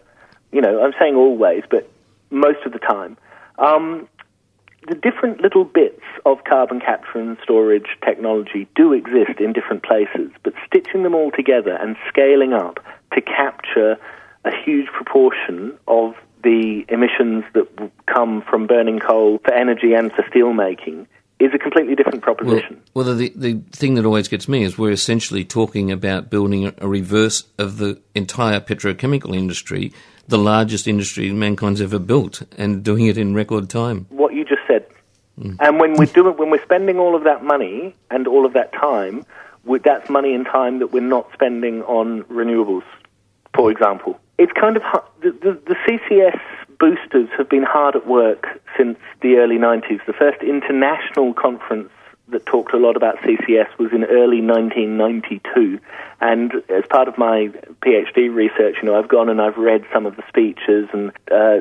You 0.51 0.61
know, 0.61 0.83
I'm 0.83 0.93
saying 0.99 1.15
always, 1.15 1.63
but 1.71 1.89
most 2.31 2.65
of 2.67 2.73
the 2.73 2.79
time. 2.79 3.17
Um, 3.59 4.09
the 4.89 4.95
different 4.97 5.41
little 5.41 5.65
bits 5.65 6.03
of 6.27 6.43
carbon 6.43 6.81
capture 6.81 7.21
and 7.21 7.37
storage 7.43 7.87
technology 8.05 8.67
do 8.75 8.93
exist 8.93 9.39
in 9.39 9.53
different 9.53 9.85
places, 9.85 10.33
but 10.43 10.55
stitching 10.67 11.05
them 11.05 11.15
all 11.15 11.31
together 11.31 11.77
and 11.81 11.95
scaling 12.09 12.53
up 12.53 12.81
to 13.15 13.21
capture 13.21 13.97
a 14.45 14.51
huge 14.65 14.89
proportion 14.89 15.79
of 15.87 16.15
the 16.43 16.85
emissions 16.89 17.45
that 17.55 17.91
come 18.07 18.43
from 18.43 18.67
burning 18.67 18.99
coal 18.99 19.39
for 19.45 19.53
energy 19.53 19.95
and 19.95 20.13
for 20.13 20.25
steel 20.29 20.53
making 20.53 21.07
is 21.39 21.53
a 21.53 21.59
completely 21.59 21.97
different 21.97 22.23
proposition. 22.23 22.81
well, 22.95 23.05
the 23.15 23.33
the 23.35 23.55
thing 23.73 23.95
that 23.95 24.05
always 24.05 24.29
gets 24.29 24.49
me 24.49 24.63
is 24.63 24.79
we're 24.79 24.93
essentially 24.93 25.45
talking 25.45 25.91
about 25.91 26.31
building 26.31 26.73
a, 26.79 26.89
reverse 26.89 27.45
of 27.59 27.79
the 27.79 28.01
entire 28.15 28.61
petrochemical 28.61 29.35
industry, 29.35 29.93
the 30.29 30.39
largest 30.39 30.87
industry 30.87 31.33
mankind's 31.33 31.81
ever 31.81 31.99
built, 31.99 32.43
and 32.57 32.85
doing 32.85 33.07
it 33.07 33.19
in 33.19 33.35
record 33.35 33.69
time. 33.69 34.07
what 34.11 34.35
you 34.35 34.45
just 34.45 34.63
said. 34.69 34.87
Mm. 35.39 35.57
And 35.61 35.81
when 35.81 35.95
we're 35.95 36.07
doing, 36.07 36.37
when 36.37 36.51
we're 36.51 36.63
spending 36.63 36.99
all 36.99 37.17
of 37.17 37.25
that 37.25 37.43
money 37.43 37.95
and 38.11 38.29
all 38.29 38.47
of 38.47 38.53
that 38.53 38.73
time, 38.73 39.25
that's 39.85 40.09
money 40.09 40.35
and 40.35 40.47
time 40.47 40.79
that 40.79 40.93
we're 40.93 41.01
not 41.01 41.29
spending 41.33 41.83
on 41.83 42.23
renewables, 42.25 42.85
for 43.55 43.71
example. 43.71 44.21
It's 44.43 44.53
kind 44.61 44.77
of 44.77 44.83
the, 45.23 45.31
the, 45.31 45.53
the 45.69 45.77
CCS 45.87 46.41
boosters 46.81 47.29
have 47.39 47.49
been 47.49 47.63
hard 47.63 47.95
at 47.95 48.09
work 48.09 48.61
since 48.77 48.99
the 49.21 49.37
early 49.37 49.57
90s. 49.57 50.05
The 50.05 50.13
first 50.13 50.43
international 50.43 51.33
conference 51.33 51.91
that 52.31 52.45
talked 52.45 52.75
a 52.75 52.77
lot 52.77 52.97
about 52.97 53.19
CCS 53.19 53.79
was 53.79 53.93
in 53.93 54.03
early 54.03 54.41
1992. 54.43 55.79
And 56.21 56.55
as 56.69 56.83
part 56.91 57.07
of 57.07 57.17
my 57.17 57.51
PhD 57.87 58.35
research, 58.35 58.79
you 58.83 58.89
know, 58.89 58.99
I've 58.99 59.09
gone 59.09 59.29
and 59.29 59.41
I've 59.41 59.57
read 59.57 59.85
some 59.93 60.07
of 60.07 60.17
the 60.17 60.25
speeches 60.27 60.89
and 60.93 61.13
uh, 61.31 61.59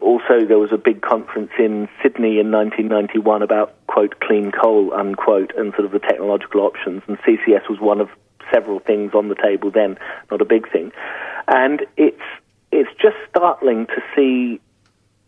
also 0.00 0.46
there 0.48 0.58
was 0.58 0.72
a 0.72 0.78
big 0.78 1.02
conference 1.02 1.50
in 1.58 1.86
Sydney 2.02 2.40
in 2.40 2.50
1991 2.50 3.42
about, 3.42 3.74
quote, 3.88 4.20
clean 4.20 4.52
coal, 4.52 4.94
unquote, 4.94 5.52
and 5.54 5.74
sort 5.74 5.84
of 5.84 5.92
the 5.92 5.98
technological 5.98 6.62
options. 6.62 7.02
And 7.08 7.18
CCS 7.18 7.68
was 7.68 7.78
one 7.78 8.00
of 8.00 8.08
several 8.50 8.80
things 8.80 9.12
on 9.12 9.28
the 9.28 9.34
table 9.34 9.70
then, 9.70 9.98
not 10.30 10.40
a 10.40 10.46
big 10.46 10.70
thing. 10.72 10.92
And 11.48 11.82
it's, 11.96 12.20
it's 12.70 12.90
just 13.00 13.16
startling 13.30 13.86
to 13.86 14.02
see 14.16 14.60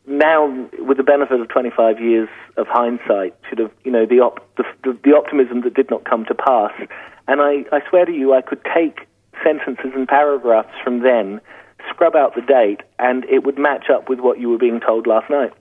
now, 0.07 0.68
with 0.81 0.98
the 0.98 1.03
benefit 1.03 1.40
of 1.40 1.48
25 1.48 1.98
years 2.00 2.29
of 2.59 2.66
hindsight, 2.68 3.35
sort 3.48 3.61
of, 3.61 3.70
you 3.85 3.90
know, 3.90 4.05
the, 4.05 4.16
op- 4.20 4.46
the, 4.57 4.64
the, 4.83 4.98
the 5.03 5.16
optimism 5.16 5.62
that 5.62 5.72
did 5.74 5.90
not 5.90 6.05
come 6.05 6.27
to 6.27 6.35
pass. 6.35 6.72
And 7.27 7.40
I, 7.40 7.64
I 7.72 7.81
swear 7.88 8.05
to 8.05 8.12
you, 8.12 8.35
I 8.35 8.42
could 8.42 8.61
take 8.74 9.07
sentences 9.42 9.92
and 9.94 10.07
paragraphs 10.07 10.74
from 10.85 11.00
then, 11.03 11.40
scrub 11.88 12.14
out 12.16 12.35
the 12.35 12.42
date, 12.42 12.83
and 12.98 13.24
it 13.24 13.44
would 13.44 13.59
match 13.59 13.87
up 13.90 14.11
with 14.11 14.20
what 14.20 14.38
you 14.38 14.50
were 14.50 14.59
being 14.59 14.79
told 14.81 15.07
last 15.07 15.31
night. 15.31 15.53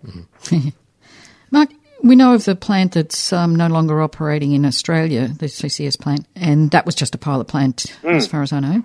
Mark, 1.52 1.70
we 2.04 2.16
know 2.18 2.34
of 2.34 2.44
the 2.44 2.56
plant 2.56 2.92
that's 2.94 3.32
um, 3.32 3.56
no 3.56 3.68
longer 3.68 4.02
operating 4.02 4.52
in 4.52 4.66
Australia, 4.66 5.30
the 5.30 5.46
CCS 5.46 5.98
plant, 6.00 6.28
and 6.36 6.70
that 6.72 6.86
was 6.86 6.96
just 6.96 7.16
a 7.16 7.18
pilot 7.18 7.48
plant, 7.48 7.98
Mm. 8.04 8.16
as 8.16 8.28
far 8.28 8.42
as 8.42 8.52
I 8.52 8.60
know. 8.60 8.84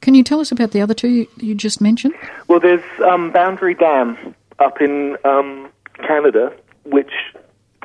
Can 0.00 0.14
you 0.14 0.22
tell 0.22 0.40
us 0.40 0.52
about 0.52 0.70
the 0.70 0.80
other 0.80 0.94
two 0.94 1.26
you, 1.36 1.54
just 1.54 1.80
mentioned? 1.80 2.14
Well, 2.46 2.60
there's 2.60 2.84
um, 3.00 3.30
Boundary 3.30 3.74
Dam 3.74 4.34
up 4.58 4.80
in 4.80 5.16
um, 5.24 5.68
Canada, 5.94 6.52
which 6.84 7.12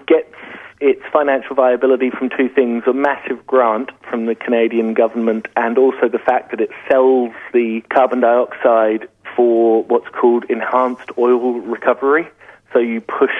gets 0.05 0.33
its 0.79 1.01
financial 1.11 1.55
viability 1.55 2.09
from 2.09 2.29
two 2.29 2.49
things 2.49 2.83
a 2.87 2.93
massive 2.93 3.45
grant 3.47 3.89
from 4.09 4.25
the 4.25 4.35
Canadian 4.35 4.93
government, 4.93 5.47
and 5.55 5.77
also 5.77 6.07
the 6.09 6.19
fact 6.19 6.51
that 6.51 6.59
it 6.59 6.69
sells 6.89 7.31
the 7.53 7.81
carbon 7.89 8.19
dioxide 8.19 9.07
for 9.35 9.83
what's 9.83 10.09
called 10.09 10.43
enhanced 10.49 11.09
oil 11.17 11.59
recovery. 11.61 12.27
So 12.73 12.79
you 12.79 13.01
push 13.01 13.31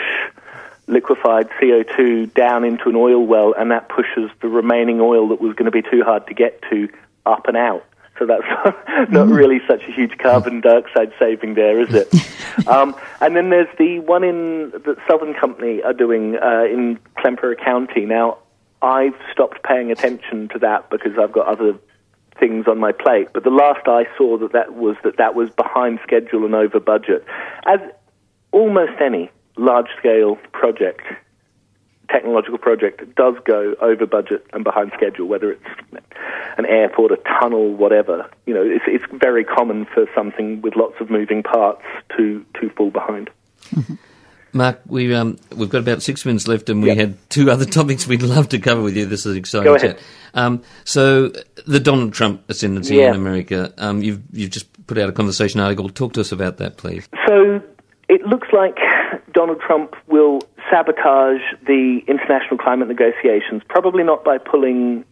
liquefied 0.88 1.50
CO2 1.62 2.34
down 2.34 2.64
into 2.64 2.90
an 2.90 2.96
oil 2.96 3.26
well, 3.26 3.54
and 3.58 3.72
that 3.72 3.90
pushes 3.90 4.30
the 4.42 4.48
remaining 4.48 5.00
oil 5.02 5.30
that 5.30 5.42
was 5.42 5.54
going 5.56 5.66
to 5.66 5.72
be 5.72 5.82
too 5.82 6.04
hard 6.04 6.28
to 6.28 6.34
get 6.34 6.62
to 6.70 6.90
up 7.26 7.48
and 7.48 7.58
out. 7.58 7.86
So 8.20 8.28
that's 8.28 8.44
not 9.12 9.28
really 9.28 9.60
such 9.68 9.84
a 9.84 9.92
huge 9.92 10.18
carbon 10.20 10.62
dioxide 10.62 11.14
saving 11.18 11.56
there, 11.56 11.82
is 11.82 11.94
it? 11.94 12.68
um, 12.68 12.96
and 13.22 13.36
then 13.36 13.50
there's 13.50 13.76
the 13.78 14.00
one 14.00 14.24
in 14.24 14.72
that 14.72 14.98
Southern 15.08 15.34
Company 15.34 15.82
are 15.82 15.94
doing 15.94 16.38
uh, 16.38 16.64
in 16.66 17.00
Kemper 17.22 17.56
County. 17.56 18.06
Now, 18.06 18.38
I've 18.82 19.16
stopped 19.32 19.64
paying 19.64 19.92
attention 19.92 20.50
to 20.50 20.60
that 20.60 20.90
because 20.90 21.18
I've 21.18 21.32
got 21.32 21.48
other 21.48 21.78
things 22.40 22.68
on 22.68 22.80
my 22.80 22.92
plate. 22.92 23.30
But 23.34 23.44
the 23.44 23.50
last 23.50 23.88
I 23.88 24.06
saw 24.18 24.38
that 24.38 24.52
that 24.54 24.76
was 24.76 24.96
that 25.04 25.18
that 25.18 25.36
was 25.36 25.50
behind 25.52 26.00
schedule 26.04 26.46
and 26.46 26.54
over 26.54 26.80
budget, 26.80 27.26
as 27.66 27.80
almost 28.52 29.02
any 29.02 29.32
large-scale 29.56 30.36
project, 30.52 31.02
technological 32.10 32.58
project, 32.58 33.16
does 33.16 33.36
go 33.46 33.76
over 33.82 34.06
budget 34.06 34.46
and 34.54 34.64
behind 34.64 34.92
schedule. 34.96 35.28
Whether 35.28 35.52
it's 35.52 35.66
an 36.58 36.66
airport, 36.66 37.12
a 37.12 37.18
tunnel, 37.40 37.74
whatever, 37.74 38.30
you 38.46 38.54
know, 38.54 38.64
it's, 38.64 38.86
it's 38.88 39.06
very 39.14 39.44
common 39.44 39.86
for 39.86 40.06
something 40.16 40.62
with 40.62 40.76
lots 40.76 40.96
of 41.00 41.10
moving 41.10 41.44
parts 41.44 41.82
to 42.18 42.46
to 42.62 42.70
fall 42.72 42.92
behind. 42.92 43.30
Mark, 44.56 44.82
we 44.86 45.14
um, 45.16 45.38
we've 45.56 45.70
got 45.70 45.80
about 45.80 46.04
six 46.04 46.26
minutes 46.26 46.48
left, 46.48 46.70
and 46.70 46.84
we 46.84 46.96
had 46.96 47.18
two 47.30 47.50
other 47.50 47.66
topics 47.80 48.06
we'd 48.06 48.22
love 48.22 48.50
to 48.50 48.60
cover 48.60 48.82
with 48.84 48.96
you. 48.96 49.08
This 49.08 49.26
is 49.26 49.36
exciting. 49.36 49.66
Go 49.66 49.76
ahead. 49.76 50.00
Um, 50.36 50.62
so 50.84 51.30
the 51.66 51.80
Donald 51.80 52.14
Trump 52.14 52.48
ascendancy 52.50 52.98
Yeah. 52.98 53.10
in 53.10 53.16
America. 53.16 53.74
Um, 53.80 54.04
you've 54.04 54.22
you've 54.32 54.52
just 54.52 54.68
put 54.86 55.00
out 55.00 55.10
a 55.10 55.12
conversation 55.12 55.60
article. 55.60 55.90
Talk 55.90 56.14
to 56.14 56.22
us 56.22 56.32
about 56.32 56.58
that, 56.58 56.78
please. 56.78 57.10
So 57.28 57.62
it 58.10 58.22
looks 58.28 58.50
like 58.54 58.78
Donald 59.34 59.60
Trump 59.60 59.96
will 60.08 60.42
sabotage 60.74 61.42
the 61.68 62.02
international 62.08 62.58
climate 62.58 62.88
negotiations, 62.88 63.62
probably 63.68 64.04
not 64.04 64.24
by 64.24 64.38
pulling 64.40 65.06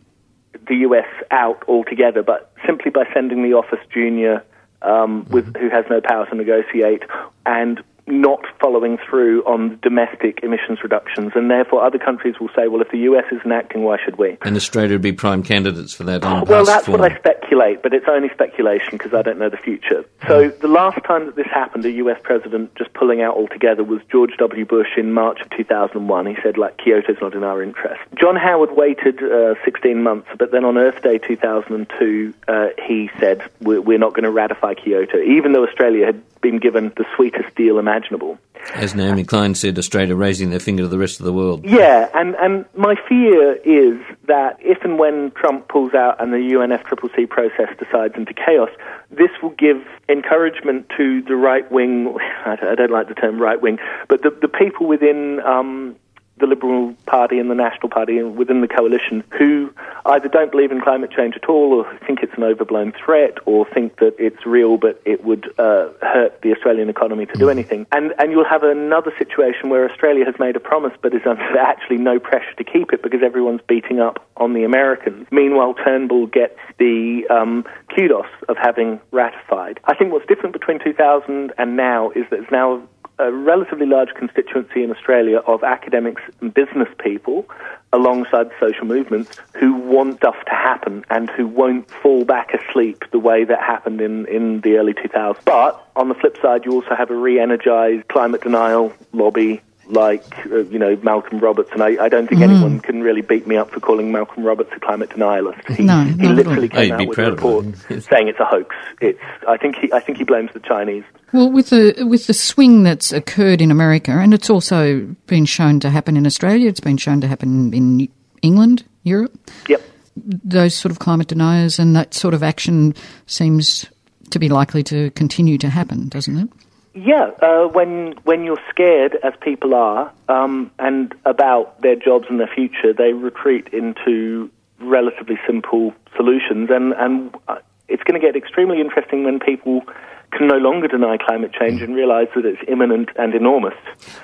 the 0.67 0.75
US 0.87 1.07
out 1.29 1.63
altogether, 1.67 2.23
but 2.23 2.51
simply 2.65 2.89
by 2.89 3.03
sending 3.13 3.43
the 3.43 3.53
office 3.53 3.79
junior 3.93 4.43
um, 4.81 5.27
with, 5.29 5.55
who 5.57 5.69
has 5.69 5.85
no 5.89 6.01
power 6.01 6.25
to 6.27 6.35
negotiate 6.35 7.03
and 7.45 7.83
not 8.07 8.41
following 8.59 8.97
through 8.97 9.43
on 9.43 9.79
domestic 9.81 10.39
emissions 10.43 10.79
reductions. 10.83 11.31
And 11.35 11.49
therefore, 11.49 11.83
other 11.83 11.97
countries 11.97 12.35
will 12.39 12.49
say, 12.55 12.67
well, 12.67 12.81
if 12.81 12.89
the 12.91 12.99
US 12.99 13.25
isn't 13.31 13.51
acting, 13.51 13.83
why 13.83 13.97
should 14.03 14.17
we? 14.17 14.37
And 14.41 14.55
Australia 14.55 14.95
would 14.95 15.01
be 15.01 15.13
prime 15.13 15.43
candidates 15.43 15.93
for 15.93 16.03
that. 16.05 16.23
On 16.23 16.45
Well, 16.45 16.65
that's 16.65 16.87
what. 16.87 17.01
I 17.01 17.17
speculate, 17.17 17.81
but 17.81 17.93
it's 17.93 18.05
only 18.07 18.29
speculation 18.29 18.91
because 18.91 19.13
I 19.13 19.21
don't 19.21 19.39
know 19.39 19.49
the 19.49 19.57
future. 19.57 20.05
So 20.27 20.49
the 20.49 20.67
last 20.67 21.03
time 21.03 21.25
that 21.25 21.35
this 21.35 21.47
happened, 21.47 21.85
a 21.85 21.91
US 21.91 22.19
president 22.23 22.75
just 22.75 22.93
pulling 22.93 23.21
out 23.21 23.35
altogether 23.35 23.83
was 23.83 24.01
George 24.11 24.31
W. 24.37 24.65
Bush 24.65 24.97
in 24.97 25.13
March 25.13 25.41
of 25.41 25.49
2001. 25.51 26.25
He 26.25 26.35
said, 26.43 26.57
like, 26.57 26.77
Kyoto's 26.77 27.17
not 27.21 27.33
in 27.33 27.43
our 27.43 27.61
interest. 27.63 28.01
John 28.19 28.35
Howard 28.35 28.75
waited 28.75 29.21
uh, 29.23 29.55
16 29.65 30.01
months, 30.03 30.27
but 30.37 30.51
then 30.51 30.65
on 30.65 30.77
Earth 30.77 31.01
Day 31.01 31.17
2002, 31.17 32.33
uh, 32.47 32.67
he 32.85 33.09
said, 33.19 33.41
we're, 33.61 33.81
we're 33.81 33.97
not 33.97 34.11
going 34.11 34.23
to 34.23 34.31
ratify 34.31 34.73
Kyoto, 34.73 35.19
even 35.21 35.53
though 35.53 35.65
Australia 35.65 36.05
had 36.05 36.21
been 36.41 36.57
given 36.59 36.91
the 36.97 37.05
sweetest 37.15 37.55
deal 37.55 37.79
imaginable. 37.79 38.37
As 38.73 38.93
Naomi 38.93 39.23
Klein 39.23 39.55
said, 39.55 39.77
Australia 39.77 40.15
raising 40.15 40.49
their 40.49 40.59
finger 40.59 40.83
to 40.83 40.87
the 40.87 40.97
rest 40.97 41.19
of 41.19 41.25
the 41.25 41.33
world. 41.33 41.65
Yeah, 41.65 42.09
and, 42.13 42.35
and 42.35 42.65
my 42.75 42.95
fear 43.09 43.53
is 43.55 43.99
that 44.27 44.57
if 44.59 44.83
and 44.83 44.99
when 44.99 45.31
Trump 45.31 45.67
pulls 45.67 45.93
out 45.93 46.21
and 46.21 46.31
the 46.31 46.37
UNFCCC 46.37 47.27
process 47.27 47.69
decides 47.79 48.15
into 48.15 48.33
chaos, 48.33 48.69
this 49.09 49.31
will 49.41 49.49
give 49.51 49.83
encouragement 50.09 50.89
to 50.97 51.21
the 51.23 51.35
right 51.35 51.69
wing. 51.71 52.15
I 52.45 52.75
don't, 52.75 52.91
like 52.91 53.07
the 53.07 53.15
term 53.15 53.41
right 53.41 53.61
wing, 53.61 53.79
but 54.07 54.21
the, 54.21 54.29
the 54.29 54.47
people 54.47 54.87
within 54.87 55.39
um, 55.41 55.95
the 56.41 56.47
Liberal 56.47 56.93
Party 57.05 57.39
and 57.39 57.49
the 57.49 57.55
National 57.55 57.89
Party 57.89 58.17
and 58.17 58.35
within 58.35 58.61
the 58.61 58.67
coalition 58.67 59.23
who 59.37 59.73
either 60.05 60.27
don't 60.27 60.51
believe 60.51 60.71
in 60.71 60.81
climate 60.81 61.11
change 61.11 61.35
at 61.35 61.47
all 61.47 61.73
or 61.73 61.99
think 62.05 62.19
it's 62.21 62.33
an 62.35 62.43
overblown 62.43 62.91
threat 62.91 63.37
or 63.45 63.65
think 63.73 63.97
that 63.99 64.15
it's 64.19 64.45
real 64.45 64.77
but 64.77 65.01
it 65.05 65.23
would 65.23 65.47
uh, 65.59 65.89
hurt 66.01 66.41
the 66.41 66.51
Australian 66.51 66.89
economy 66.89 67.25
to 67.25 67.33
do 67.37 67.49
anything. 67.49 67.85
And, 67.91 68.13
and 68.19 68.31
you'll 68.31 68.49
have 68.49 68.63
another 68.63 69.13
situation 69.17 69.69
where 69.69 69.89
Australia 69.89 70.25
has 70.25 70.35
made 70.39 70.55
a 70.55 70.59
promise 70.59 70.93
but 71.01 71.13
is 71.13 71.21
under 71.25 71.57
actually 71.59 71.97
no 71.97 72.19
pressure 72.19 72.53
to 72.57 72.63
keep 72.63 72.91
it 72.91 73.01
because 73.01 73.21
everyone's 73.23 73.61
beating 73.67 73.99
up 73.99 74.27
on 74.37 74.53
the 74.53 74.63
Americans. 74.63 75.27
Meanwhile, 75.31 75.75
Turnbull 75.75 76.27
gets 76.27 76.57
the 76.79 77.27
um, 77.29 77.63
kudos 77.95 78.25
of 78.49 78.57
having 78.57 78.99
ratified. 79.11 79.79
I 79.85 79.95
think 79.95 80.11
what's 80.11 80.25
different 80.25 80.53
between 80.53 80.79
2000 80.83 81.53
and 81.57 81.77
now 81.77 82.09
is 82.11 82.25
that 82.31 82.39
it's 82.39 82.51
now 82.51 82.81
a 83.27 83.31
relatively 83.31 83.85
large 83.85 84.09
constituency 84.15 84.83
in 84.83 84.91
Australia 84.91 85.37
of 85.39 85.63
academics 85.63 86.21
and 86.41 86.53
business 86.53 86.87
people 86.99 87.47
alongside 87.93 88.49
social 88.59 88.85
movements 88.85 89.31
who 89.59 89.73
want 89.75 90.17
stuff 90.17 90.35
to 90.45 90.51
happen 90.51 91.03
and 91.09 91.29
who 91.29 91.45
won't 91.47 91.89
fall 92.01 92.23
back 92.25 92.53
asleep 92.53 93.03
the 93.11 93.19
way 93.19 93.43
that 93.43 93.59
happened 93.59 93.99
in, 94.01 94.25
in 94.27 94.61
the 94.61 94.77
early 94.77 94.93
2000s. 94.93 95.37
But 95.45 95.85
on 95.95 96.07
the 96.09 96.15
flip 96.15 96.37
side, 96.41 96.65
you 96.65 96.71
also 96.71 96.95
have 96.95 97.09
a 97.11 97.15
re-energized 97.15 98.07
climate 98.07 98.41
denial 98.41 98.93
lobby 99.13 99.61
like, 99.87 100.23
uh, 100.45 100.59
you 100.59 100.79
know, 100.79 100.97
Malcolm 101.03 101.39
Roberts. 101.39 101.69
And 101.73 101.83
I, 101.83 102.01
I 102.01 102.07
don't 102.07 102.27
think 102.29 102.39
Mm. 102.39 102.49
anyone 102.49 102.79
can 102.79 103.01
really 103.03 103.19
beat 103.21 103.45
me 103.45 103.57
up 103.57 103.71
for 103.71 103.81
calling 103.81 104.09
Malcolm 104.13 104.43
Roberts 104.45 104.69
a 104.73 104.79
climate 104.79 105.09
denialist. 105.09 105.75
He, 105.75 105.83
No, 105.83 106.03
he 106.05 106.11
not 106.13 106.19
at 106.19 106.27
all. 106.29 106.33
literally 106.35 106.69
Oh, 106.71 106.75
came 106.75 106.87
be 106.97 107.03
out 107.03 107.07
with 107.09 107.19
a 107.19 107.31
report 107.31 107.65
him. 107.89 107.99
saying 107.99 108.29
it's 108.29 108.39
a 108.39 108.45
hoax. 108.45 108.73
It's, 109.01 109.19
I 109.45 109.57
think 109.57 109.75
he, 109.75 109.91
I 109.91 109.99
think 109.99 110.17
he 110.17 110.23
blames 110.23 110.51
the 110.53 110.61
Chinese. 110.61 111.03
Well, 111.33 111.49
with 111.49 111.69
the 111.69 112.05
with 112.05 112.27
the 112.27 112.33
swing 112.33 112.83
that's 112.83 113.13
occurred 113.13 113.61
in 113.61 113.71
America, 113.71 114.11
and 114.11 114.33
it's 114.33 114.49
also 114.49 115.01
been 115.27 115.45
shown 115.45 115.79
to 115.79 115.89
happen 115.89 116.17
in 116.17 116.25
Australia, 116.25 116.67
it's 116.67 116.81
been 116.81 116.97
shown 116.97 117.21
to 117.21 117.27
happen 117.27 117.73
in 117.73 118.09
England, 118.41 118.83
Europe. 119.03 119.33
Yep. 119.69 119.81
Those 120.15 120.75
sort 120.75 120.91
of 120.91 120.99
climate 120.99 121.27
deniers 121.27 121.79
and 121.79 121.95
that 121.95 122.13
sort 122.13 122.33
of 122.33 122.43
action 122.43 122.93
seems 123.27 123.85
to 124.31 124.39
be 124.39 124.49
likely 124.49 124.83
to 124.83 125.09
continue 125.11 125.57
to 125.59 125.69
happen, 125.69 126.09
doesn't 126.09 126.37
it? 126.37 126.49
Yeah, 126.93 127.31
uh, 127.41 127.67
when 127.69 128.15
when 128.23 128.43
you're 128.43 128.61
scared, 128.69 129.17
as 129.23 129.33
people 129.39 129.73
are, 129.73 130.11
um, 130.27 130.69
and 130.79 131.15
about 131.23 131.81
their 131.81 131.95
jobs 131.95 132.25
and 132.29 132.39
their 132.39 132.51
future, 132.53 132.91
they 132.91 133.13
retreat 133.13 133.69
into 133.71 134.49
relatively 134.81 135.39
simple 135.47 135.93
solutions, 136.17 136.69
and 136.69 136.91
and 136.93 137.33
uh, 137.47 137.59
it's 137.87 138.03
going 138.03 138.19
to 138.19 138.25
get 138.25 138.35
extremely 138.35 138.81
interesting 138.81 139.23
when 139.23 139.39
people 139.39 139.83
can 140.31 140.47
no 140.47 140.57
longer 140.57 140.87
deny 140.87 141.17
climate 141.17 141.51
change 141.59 141.81
and 141.81 141.93
realise 141.95 142.29
that 142.35 142.45
it's 142.45 142.61
imminent 142.67 143.09
and 143.17 143.33
enormous. 143.33 143.73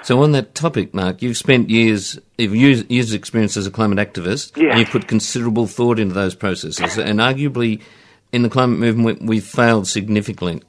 So 0.04 0.22
on 0.24 0.32
that 0.32 0.56
topic, 0.56 0.94
Mark, 0.94 1.22
you've 1.22 1.38
spent 1.38 1.70
years, 1.70 2.20
you've 2.38 2.56
used, 2.56 2.90
years 2.90 3.14
experience 3.14 3.58
as 3.58 3.68
a 3.68 3.72
climate 3.72 3.98
activist, 4.00 4.56
Yeah. 4.58 4.70
and 4.72 4.80
you've 4.80 4.90
put 4.90 5.08
considerable 5.08 5.68
thought 5.68 6.00
into 6.00 6.16
those 6.16 6.36
processes. 6.36 6.98
and 6.98 7.20
arguably, 7.20 7.82
in 8.32 8.42
the 8.44 8.50
climate 8.50 8.80
movement, 8.80 9.22
we- 9.22 9.28
we've 9.28 9.44
failed 9.44 9.88
significantly. 9.88 10.62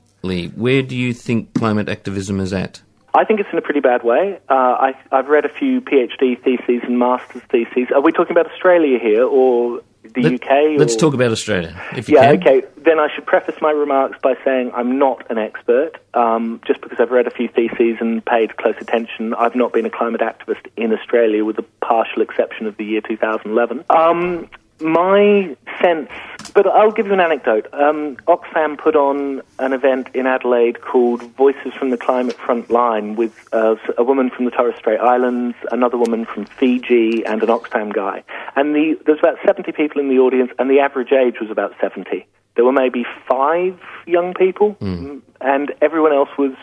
Where 0.56 0.82
do 0.82 0.96
you 0.96 1.12
think 1.12 1.54
climate 1.54 1.88
activism 1.88 2.40
is 2.40 2.52
at? 2.52 2.82
I 3.14 3.24
think 3.24 3.40
it's 3.40 3.48
in 3.52 3.58
a 3.58 3.62
pretty 3.62 3.80
bad 3.80 4.02
way. 4.02 4.38
Uh, 4.48 4.54
I, 4.54 4.94
I've 5.10 5.28
read 5.28 5.44
a 5.44 5.48
few 5.48 5.80
PhD 5.80 6.40
theses 6.42 6.82
and 6.84 6.98
master's 6.98 7.42
theses. 7.50 7.88
Are 7.94 8.00
we 8.02 8.12
talking 8.12 8.32
about 8.36 8.50
Australia 8.52 8.98
here 8.98 9.24
or 9.24 9.80
the 10.14 10.22
Let- 10.22 10.34
UK? 10.34 10.78
Let's 10.78 10.94
or? 10.94 10.98
talk 10.98 11.14
about 11.14 11.30
Australia, 11.32 11.80
if 11.96 12.08
you 12.08 12.16
yeah, 12.16 12.36
can. 12.36 12.40
okay. 12.40 12.66
Then 12.76 12.98
I 12.98 13.08
should 13.14 13.26
preface 13.26 13.56
my 13.60 13.70
remarks 13.70 14.18
by 14.22 14.34
saying 14.44 14.72
I'm 14.74 14.98
not 14.98 15.30
an 15.30 15.38
expert. 15.38 15.92
Um, 16.14 16.60
just 16.66 16.80
because 16.80 16.98
I've 17.00 17.10
read 17.10 17.26
a 17.26 17.30
few 17.30 17.48
theses 17.48 17.96
and 18.00 18.24
paid 18.24 18.56
close 18.56 18.76
attention, 18.80 19.34
I've 19.34 19.54
not 19.54 19.72
been 19.72 19.86
a 19.86 19.90
climate 19.90 20.20
activist 20.20 20.66
in 20.76 20.92
Australia, 20.92 21.44
with 21.44 21.56
the 21.56 21.64
partial 21.80 22.22
exception 22.22 22.66
of 22.66 22.76
the 22.76 22.84
year 22.84 23.00
2011. 23.00 23.84
Um, 23.90 24.48
my 24.80 25.56
sense, 25.80 26.10
but 26.54 26.66
I'll 26.66 26.92
give 26.92 27.06
you 27.06 27.12
an 27.12 27.20
anecdote. 27.20 27.66
Um, 27.72 28.16
Oxfam 28.26 28.78
put 28.78 28.96
on 28.96 29.42
an 29.58 29.72
event 29.72 30.08
in 30.14 30.26
Adelaide 30.26 30.80
called 30.80 31.22
Voices 31.34 31.72
from 31.74 31.90
the 31.90 31.96
Climate 31.96 32.36
Front 32.36 32.70
Line 32.70 33.16
with 33.16 33.48
uh, 33.52 33.76
a 33.96 34.04
woman 34.04 34.30
from 34.30 34.44
the 34.44 34.50
Torres 34.50 34.76
Strait 34.78 35.00
Islands, 35.00 35.56
another 35.70 35.96
woman 35.96 36.24
from 36.24 36.44
Fiji, 36.44 37.24
and 37.24 37.42
an 37.42 37.48
Oxfam 37.48 37.92
guy. 37.92 38.22
And 38.56 38.74
the, 38.74 38.98
there's 39.06 39.18
about 39.18 39.38
70 39.44 39.72
people 39.72 40.00
in 40.00 40.08
the 40.08 40.18
audience, 40.18 40.50
and 40.58 40.70
the 40.70 40.80
average 40.80 41.12
age 41.12 41.36
was 41.40 41.50
about 41.50 41.74
70. 41.80 42.26
There 42.54 42.64
were 42.64 42.72
maybe 42.72 43.04
five 43.28 43.80
young 44.06 44.34
people, 44.34 44.74
mm, 44.80 45.20
and 45.40 45.72
everyone 45.80 46.12
else 46.12 46.30
was 46.36 46.54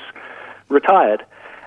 retired. 0.70 1.26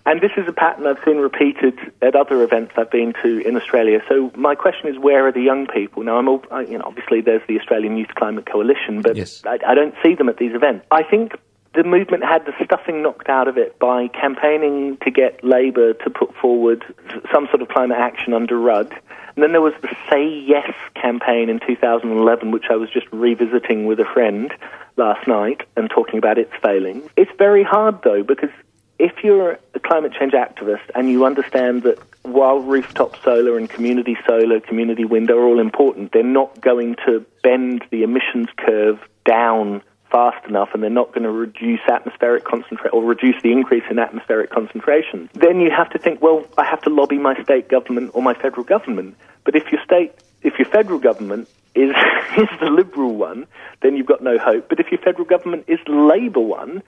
And 0.09 0.23
this 0.23 0.31
is 0.39 0.49
a 0.49 0.55
pattern 0.55 0.87
I've 0.87 0.97
seen 1.05 1.19
repeated 1.19 1.79
at 2.01 2.17
other 2.17 2.43
events 2.43 2.73
I've 2.79 2.91
been 2.91 3.13
to 3.23 3.47
in 3.47 3.57
Australia. 3.57 4.01
So 4.09 4.33
my 4.35 4.55
question 4.55 4.89
is, 4.89 4.99
where 4.99 5.27
are 5.27 5.33
the 5.33 5.43
young 5.43 5.67
people? 5.67 6.03
Now, 6.03 6.17
I'm 6.17 6.29
all, 6.29 6.43
I- 6.51 6.63
you 6.63 6.79
know, 6.79 6.85
obviously 6.87 7.21
there's 7.21 7.43
the 7.47 7.59
Australian 7.61 7.99
Youth 7.99 8.15
Climate 8.15 8.47
Coalition, 8.47 9.03
but 9.03 9.19
I, 9.45 9.59
I 9.67 9.75
don't 9.75 9.95
see 10.03 10.15
them 10.15 10.31
at 10.31 10.39
these 10.39 10.55
events. 10.55 10.87
I 10.91 11.03
think 11.03 11.33
the 11.75 11.85
movement 11.85 12.25
had 12.25 12.47
the 12.47 12.55
stuffing 12.65 13.03
knocked 13.03 13.29
out 13.29 13.49
of 13.49 13.59
it 13.59 13.79
by 13.79 14.09
campaigning 14.09 14.97
to 15.05 15.11
get 15.11 15.45
Labour 15.45 15.93
to 15.93 16.09
put 16.09 16.35
forward 16.37 16.83
some 17.31 17.47
sort 17.49 17.61
of 17.61 17.69
climate 17.69 17.99
action 17.99 18.33
under 18.33 18.59
Rudd. 18.59 18.91
And 19.37 19.43
then 19.45 19.53
there 19.53 19.61
was 19.61 19.75
the 19.83 19.95
Say 20.11 20.27
Yes 20.27 20.73
campaign 20.95 21.51
in 21.51 21.61
2011, 21.61 22.51
which 22.51 22.65
I 22.71 22.77
was 22.77 22.89
just 22.89 23.07
revisiting 23.13 23.85
with 23.85 24.01
a 24.01 24.07
friend 24.07 24.55
last 24.97 25.29
night 25.29 25.61
and 25.77 25.91
talking 25.91 26.17
about 26.17 26.39
its 26.39 26.53
failings. 26.63 27.07
It's 27.19 27.31
very 27.37 27.63
hard, 27.63 28.01
though, 28.03 28.23
because 28.23 28.51
if 28.99 29.23
you're 29.23 29.59
a 29.75 29.81
climate 29.81 30.13
change 30.19 30.33
activist 30.33 30.91
and 30.95 31.11
you 31.11 31.25
understand 31.25 31.83
that 31.85 31.99
while 32.23 32.59
rooftop 32.59 33.17
solar 33.23 33.57
and 33.57 33.71
community 33.71 34.17
solar, 34.27 34.61
community 34.61 35.05
wind 35.05 35.31
are 35.31 35.43
all 35.43 35.61
important, 35.61 36.13
they're 36.13 36.23
not 36.23 36.61
going 36.61 36.97
to 37.07 37.25
bend 37.43 37.85
the 37.91 38.03
emissions 38.03 38.49
curve 38.57 38.99
down 39.25 39.83
fast 40.11 40.47
enough 40.47 40.71
and 40.73 40.83
they're 40.83 40.91
not 40.91 41.09
going 41.09 41.23
to 41.23 41.31
reduce 41.31 41.81
atmospheric 41.89 42.45
concentration 42.45 42.91
or 42.93 43.05
reduce 43.05 43.41
the 43.43 43.53
increase 43.53 43.85
in 43.91 43.99
atmospheric 43.99 44.51
concentration, 44.51 45.29
then 45.35 45.61
you 45.61 45.71
have 45.71 45.91
to 45.91 45.99
think, 45.99 46.21
well, 46.23 46.45
I 46.57 46.65
have 46.65 46.81
to 46.83 46.91
lobby 46.91 47.19
my 47.19 47.41
state 47.43 47.69
government 47.69 48.13
or 48.15 48.23
my 48.23 48.35
federal 48.35 48.65
government. 48.65 49.17
But 49.45 49.55
if 49.55 49.71
your 49.71 49.83
state, 49.85 50.13
if 50.43 50.59
your 50.59 50.69
federal 50.69 50.99
government 50.99 51.49
is, 51.75 51.91
is 52.39 52.49
the 52.61 52.71
Liberal 52.71 53.15
one, 53.15 53.47
then 53.83 53.97
you've 53.97 54.07
got 54.07 54.23
no 54.23 54.39
hope. 54.39 54.69
But 54.69 54.81
if 54.81 54.91
your 54.91 55.01
federal 55.01 55.25
government 55.25 55.65
is 55.69 55.79
the 55.87 55.93
Labour 55.93 56.41
one, 56.41 56.83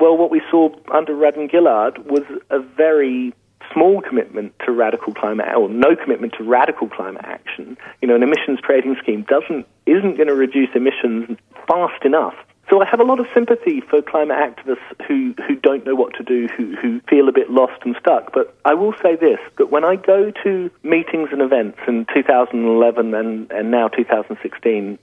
well, 0.00 0.16
what 0.16 0.30
we 0.30 0.42
saw 0.50 0.70
under 0.92 1.24
and 1.24 1.50
Gillard 1.50 1.98
was 2.10 2.22
a 2.50 2.58
very 2.58 3.34
small 3.72 4.00
commitment 4.00 4.54
to 4.64 4.72
radical 4.72 5.12
climate, 5.12 5.46
or 5.54 5.68
no 5.68 5.94
commitment 5.94 6.34
to 6.38 6.44
radical 6.44 6.88
climate 6.88 7.24
action. 7.24 7.76
You 8.00 8.08
know, 8.08 8.14
an 8.14 8.22
emissions 8.22 8.60
trading 8.62 8.96
scheme 9.02 9.22
doesn't 9.28 9.66
isn't 9.86 10.16
going 10.16 10.28
to 10.28 10.34
reduce 10.34 10.70
emissions 10.74 11.38
fast 11.66 12.04
enough. 12.04 12.34
So 12.70 12.82
I 12.82 12.86
have 12.86 13.00
a 13.00 13.04
lot 13.04 13.18
of 13.18 13.26
sympathy 13.32 13.80
for 13.80 14.02
climate 14.02 14.36
activists 14.36 15.06
who, 15.06 15.34
who 15.46 15.56
don't 15.56 15.86
know 15.86 15.94
what 15.94 16.12
to 16.14 16.22
do, 16.22 16.48
who, 16.48 16.76
who 16.76 17.00
feel 17.08 17.26
a 17.28 17.32
bit 17.32 17.50
lost 17.50 17.80
and 17.82 17.96
stuck. 17.98 18.32
But 18.34 18.54
I 18.66 18.74
will 18.74 18.92
say 19.02 19.16
this, 19.16 19.38
that 19.56 19.70
when 19.70 19.86
I 19.86 19.96
go 19.96 20.30
to 20.44 20.70
meetings 20.82 21.30
and 21.32 21.40
events 21.40 21.78
in 21.88 22.06
2011 22.12 23.14
and, 23.14 23.50
and 23.50 23.70
now 23.70 23.88
2016, 23.88 24.98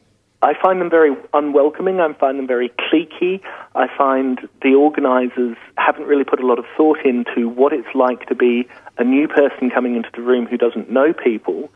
I 0.45 0.53
find 0.61 0.79
them 0.79 0.91
very 0.91 1.15
unwelcoming. 1.33 1.99
I 1.99 2.13
find 2.13 2.37
them 2.37 2.45
very 2.45 2.69
cliquey. 2.69 3.41
I 3.73 3.87
find 3.97 4.47
the 4.61 4.75
organisers 4.75 5.57
haven't 5.75 6.05
really 6.05 6.23
put 6.23 6.39
a 6.39 6.45
lot 6.45 6.59
of 6.59 6.65
thought 6.77 6.99
into 7.03 7.49
what 7.49 7.73
it's 7.73 7.87
like 7.95 8.27
to 8.27 8.35
be 8.35 8.67
a 8.99 9.03
new 9.03 9.27
person 9.27 9.71
coming 9.71 9.95
into 9.95 10.09
the 10.13 10.21
room 10.21 10.45
who 10.45 10.57
doesn't 10.57 10.89
know 10.89 11.13
people. 11.13 11.71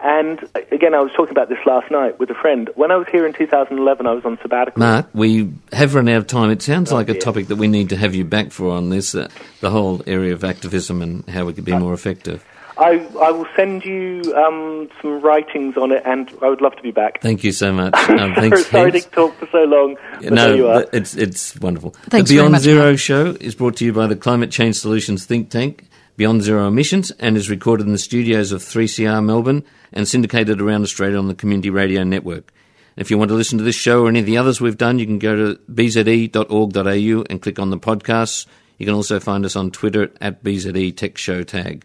And 0.00 0.42
uh, 0.54 0.60
again, 0.72 0.94
I 0.94 1.00
was 1.00 1.12
talking 1.12 1.30
about 1.30 1.48
this 1.48 1.58
last 1.64 1.90
night 1.90 2.18
with 2.18 2.28
a 2.30 2.34
friend. 2.34 2.68
When 2.74 2.90
I 2.90 2.96
was 2.96 3.06
here 3.10 3.26
in 3.26 3.32
2011, 3.32 4.06
I 4.06 4.12
was 4.12 4.24
on 4.24 4.38
sabbatical. 4.42 4.80
Mark, 4.80 5.06
we 5.14 5.52
have 5.72 5.94
run 5.94 6.08
out 6.08 6.18
of 6.18 6.26
time. 6.26 6.50
It 6.50 6.60
sounds 6.60 6.92
like 6.92 7.08
a 7.08 7.18
topic 7.18 7.48
that 7.48 7.56
we 7.56 7.68
need 7.68 7.90
to 7.90 7.96
have 7.96 8.14
you 8.14 8.24
back 8.24 8.50
for 8.50 8.72
on 8.72 8.90
this, 8.90 9.14
uh, 9.14 9.28
the 9.60 9.70
whole 9.70 10.02
area 10.06 10.32
of 10.32 10.42
activism 10.44 11.02
and 11.02 11.28
how 11.28 11.44
we 11.44 11.52
could 11.52 11.64
be 11.64 11.76
more 11.76 11.94
effective. 11.94 12.44
I, 12.80 13.06
I 13.20 13.30
will 13.30 13.46
send 13.54 13.84
you 13.84 14.22
um, 14.34 14.88
some 15.02 15.20
writings 15.20 15.76
on 15.76 15.92
it, 15.92 16.02
and 16.06 16.32
I 16.42 16.48
would 16.48 16.62
love 16.62 16.74
to 16.76 16.82
be 16.82 16.90
back. 16.90 17.20
Thank 17.20 17.44
you 17.44 17.52
so 17.52 17.72
much. 17.72 17.94
Um, 18.20 18.34
thanks, 18.34 18.66
Sorry 18.66 18.92
to 18.92 19.00
talk 19.00 19.34
for 19.36 19.46
so 19.52 19.64
long. 19.64 19.96
But 20.20 20.32
no, 20.32 20.48
there 20.48 20.56
you 20.56 20.68
are. 20.68 20.84
it's 20.92 21.14
it's 21.14 21.58
wonderful. 21.58 21.90
Thanks 22.08 22.28
the 22.28 22.36
very 22.36 22.48
Beyond 22.48 22.52
much, 22.52 22.62
Zero 22.62 22.96
show 22.96 23.36
is 23.40 23.54
brought 23.54 23.76
to 23.76 23.84
you 23.84 23.92
by 23.92 24.06
the 24.08 24.16
Climate 24.16 24.50
Change 24.50 24.76
Solutions 24.76 25.24
think 25.24 25.48
tank, 25.48 25.88
Beyond 26.16 26.42
Zero 26.42 26.66
Emissions, 26.66 27.12
and 27.12 27.36
is 27.36 27.48
recorded 27.48 27.86
in 27.86 27.92
the 27.92 27.98
studios 27.98 28.52
of 28.52 28.62
3CR 28.62 29.24
Melbourne 29.24 29.64
and 29.92 30.06
syndicated 30.06 30.60
around 30.60 30.82
Australia 30.82 31.18
on 31.18 31.28
the 31.28 31.34
Community 31.34 31.70
Radio 31.70 32.02
Network. 32.02 32.52
If 32.96 33.10
you 33.10 33.16
want 33.16 33.30
to 33.30 33.34
listen 33.34 33.56
to 33.58 33.64
this 33.64 33.76
show 33.76 34.02
or 34.02 34.08
any 34.08 34.20
of 34.20 34.26
the 34.26 34.36
others 34.36 34.60
we've 34.60 34.76
done, 34.76 34.98
you 34.98 35.06
can 35.06 35.18
go 35.18 35.36
to 35.36 35.60
bze.org.au 35.72 37.24
and 37.30 37.42
click 37.42 37.58
on 37.58 37.70
the 37.70 37.78
podcasts. 37.78 38.46
You 38.76 38.86
can 38.86 38.94
also 38.94 39.20
find 39.20 39.44
us 39.44 39.56
on 39.56 39.70
Twitter 39.70 40.10
at 40.20 40.42
BZE 40.42 40.96
Tech 40.96 41.16
Show 41.16 41.42
Tag. 41.42 41.84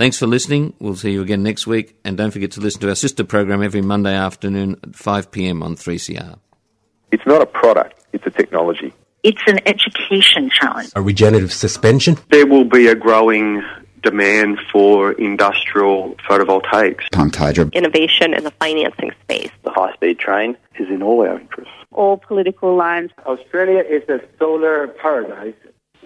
Thanks 0.00 0.16
for 0.16 0.26
listening. 0.26 0.72
We'll 0.78 0.96
see 0.96 1.12
you 1.12 1.20
again 1.20 1.42
next 1.42 1.66
week. 1.66 1.94
And 2.06 2.16
don't 2.16 2.30
forget 2.30 2.52
to 2.52 2.60
listen 2.62 2.80
to 2.80 2.88
our 2.88 2.94
sister 2.94 3.22
program 3.22 3.62
every 3.62 3.82
Monday 3.82 4.14
afternoon 4.14 4.80
at 4.82 4.96
5 4.96 5.30
p.m. 5.30 5.62
on 5.62 5.76
3CR. 5.76 6.38
It's 7.12 7.26
not 7.26 7.42
a 7.42 7.46
product, 7.46 8.02
it's 8.14 8.24
a 8.24 8.30
technology. 8.30 8.94
It's 9.24 9.42
an 9.46 9.60
education 9.68 10.48
challenge. 10.58 10.90
A 10.96 11.02
regenerative 11.02 11.52
suspension. 11.52 12.16
There 12.30 12.46
will 12.46 12.64
be 12.64 12.86
a 12.86 12.94
growing 12.94 13.62
demand 14.02 14.58
for 14.72 15.12
industrial 15.12 16.14
photovoltaics. 16.26 17.02
Pumped 17.12 17.36
hydro. 17.36 17.68
Innovation 17.74 18.32
in 18.32 18.44
the 18.44 18.52
financing 18.52 19.10
space. 19.24 19.50
The 19.64 19.70
high 19.70 19.92
speed 19.92 20.18
train 20.18 20.56
is 20.78 20.88
in 20.88 21.02
all 21.02 21.20
our 21.20 21.38
interests. 21.38 21.74
All 21.92 22.16
political 22.16 22.74
lines. 22.74 23.10
Australia 23.26 23.80
is 23.86 24.08
a 24.08 24.22
solar 24.38 24.88
paradise. 24.88 25.52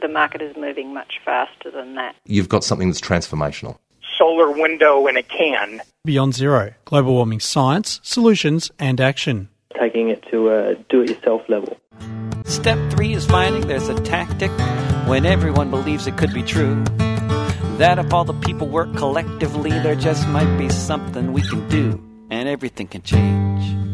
The 0.03 0.09
market 0.09 0.43
is 0.43 0.57
moving 0.57 0.93
much 0.93 1.21
faster 1.25 1.71
than 1.71 1.95
that. 1.95 2.17
You've 2.27 2.49
got 2.49 2.65
something 2.65 2.89
that's 2.89 3.01
transformational. 3.01 3.79
Solar 4.19 4.51
window 4.51 5.07
in 5.07 5.17
a 5.17 5.23
can. 5.23 5.83
Beyond 6.05 6.35
Zero 6.35 6.75
Global 6.85 7.15
Warming 7.15 7.41
Science, 7.41 8.01
Solutions 8.03 8.71
and 8.79 9.01
Action. 9.01 9.49
Taking 9.79 10.09
it 10.09 10.25
to 10.31 10.51
a 10.51 10.75
do 10.89 11.03
it 11.03 11.11
yourself 11.11 11.43
level. 11.49 11.77
Step 12.45 12.79
three 12.93 13.15
is 13.15 13.27
finding 13.27 13.67
there's 13.67 13.89
a 13.89 14.01
tactic 14.03 14.51
when 15.09 15.27
everyone 15.27 15.71
believes 15.71 16.07
it 16.07 16.17
could 16.17 16.33
be 16.33 16.43
true. 16.43 16.83
That 17.79 17.99
if 17.99 18.13
all 18.13 18.25
the 18.25 18.35
people 18.35 18.69
work 18.69 18.95
collectively, 18.97 19.71
there 19.71 19.97
just 19.97 20.29
might 20.29 20.57
be 20.57 20.69
something 20.69 21.33
we 21.33 21.43
can 21.43 21.69
do, 21.69 22.01
and 22.31 22.49
everything 22.49 22.87
can 22.87 23.03
change. 23.03 23.94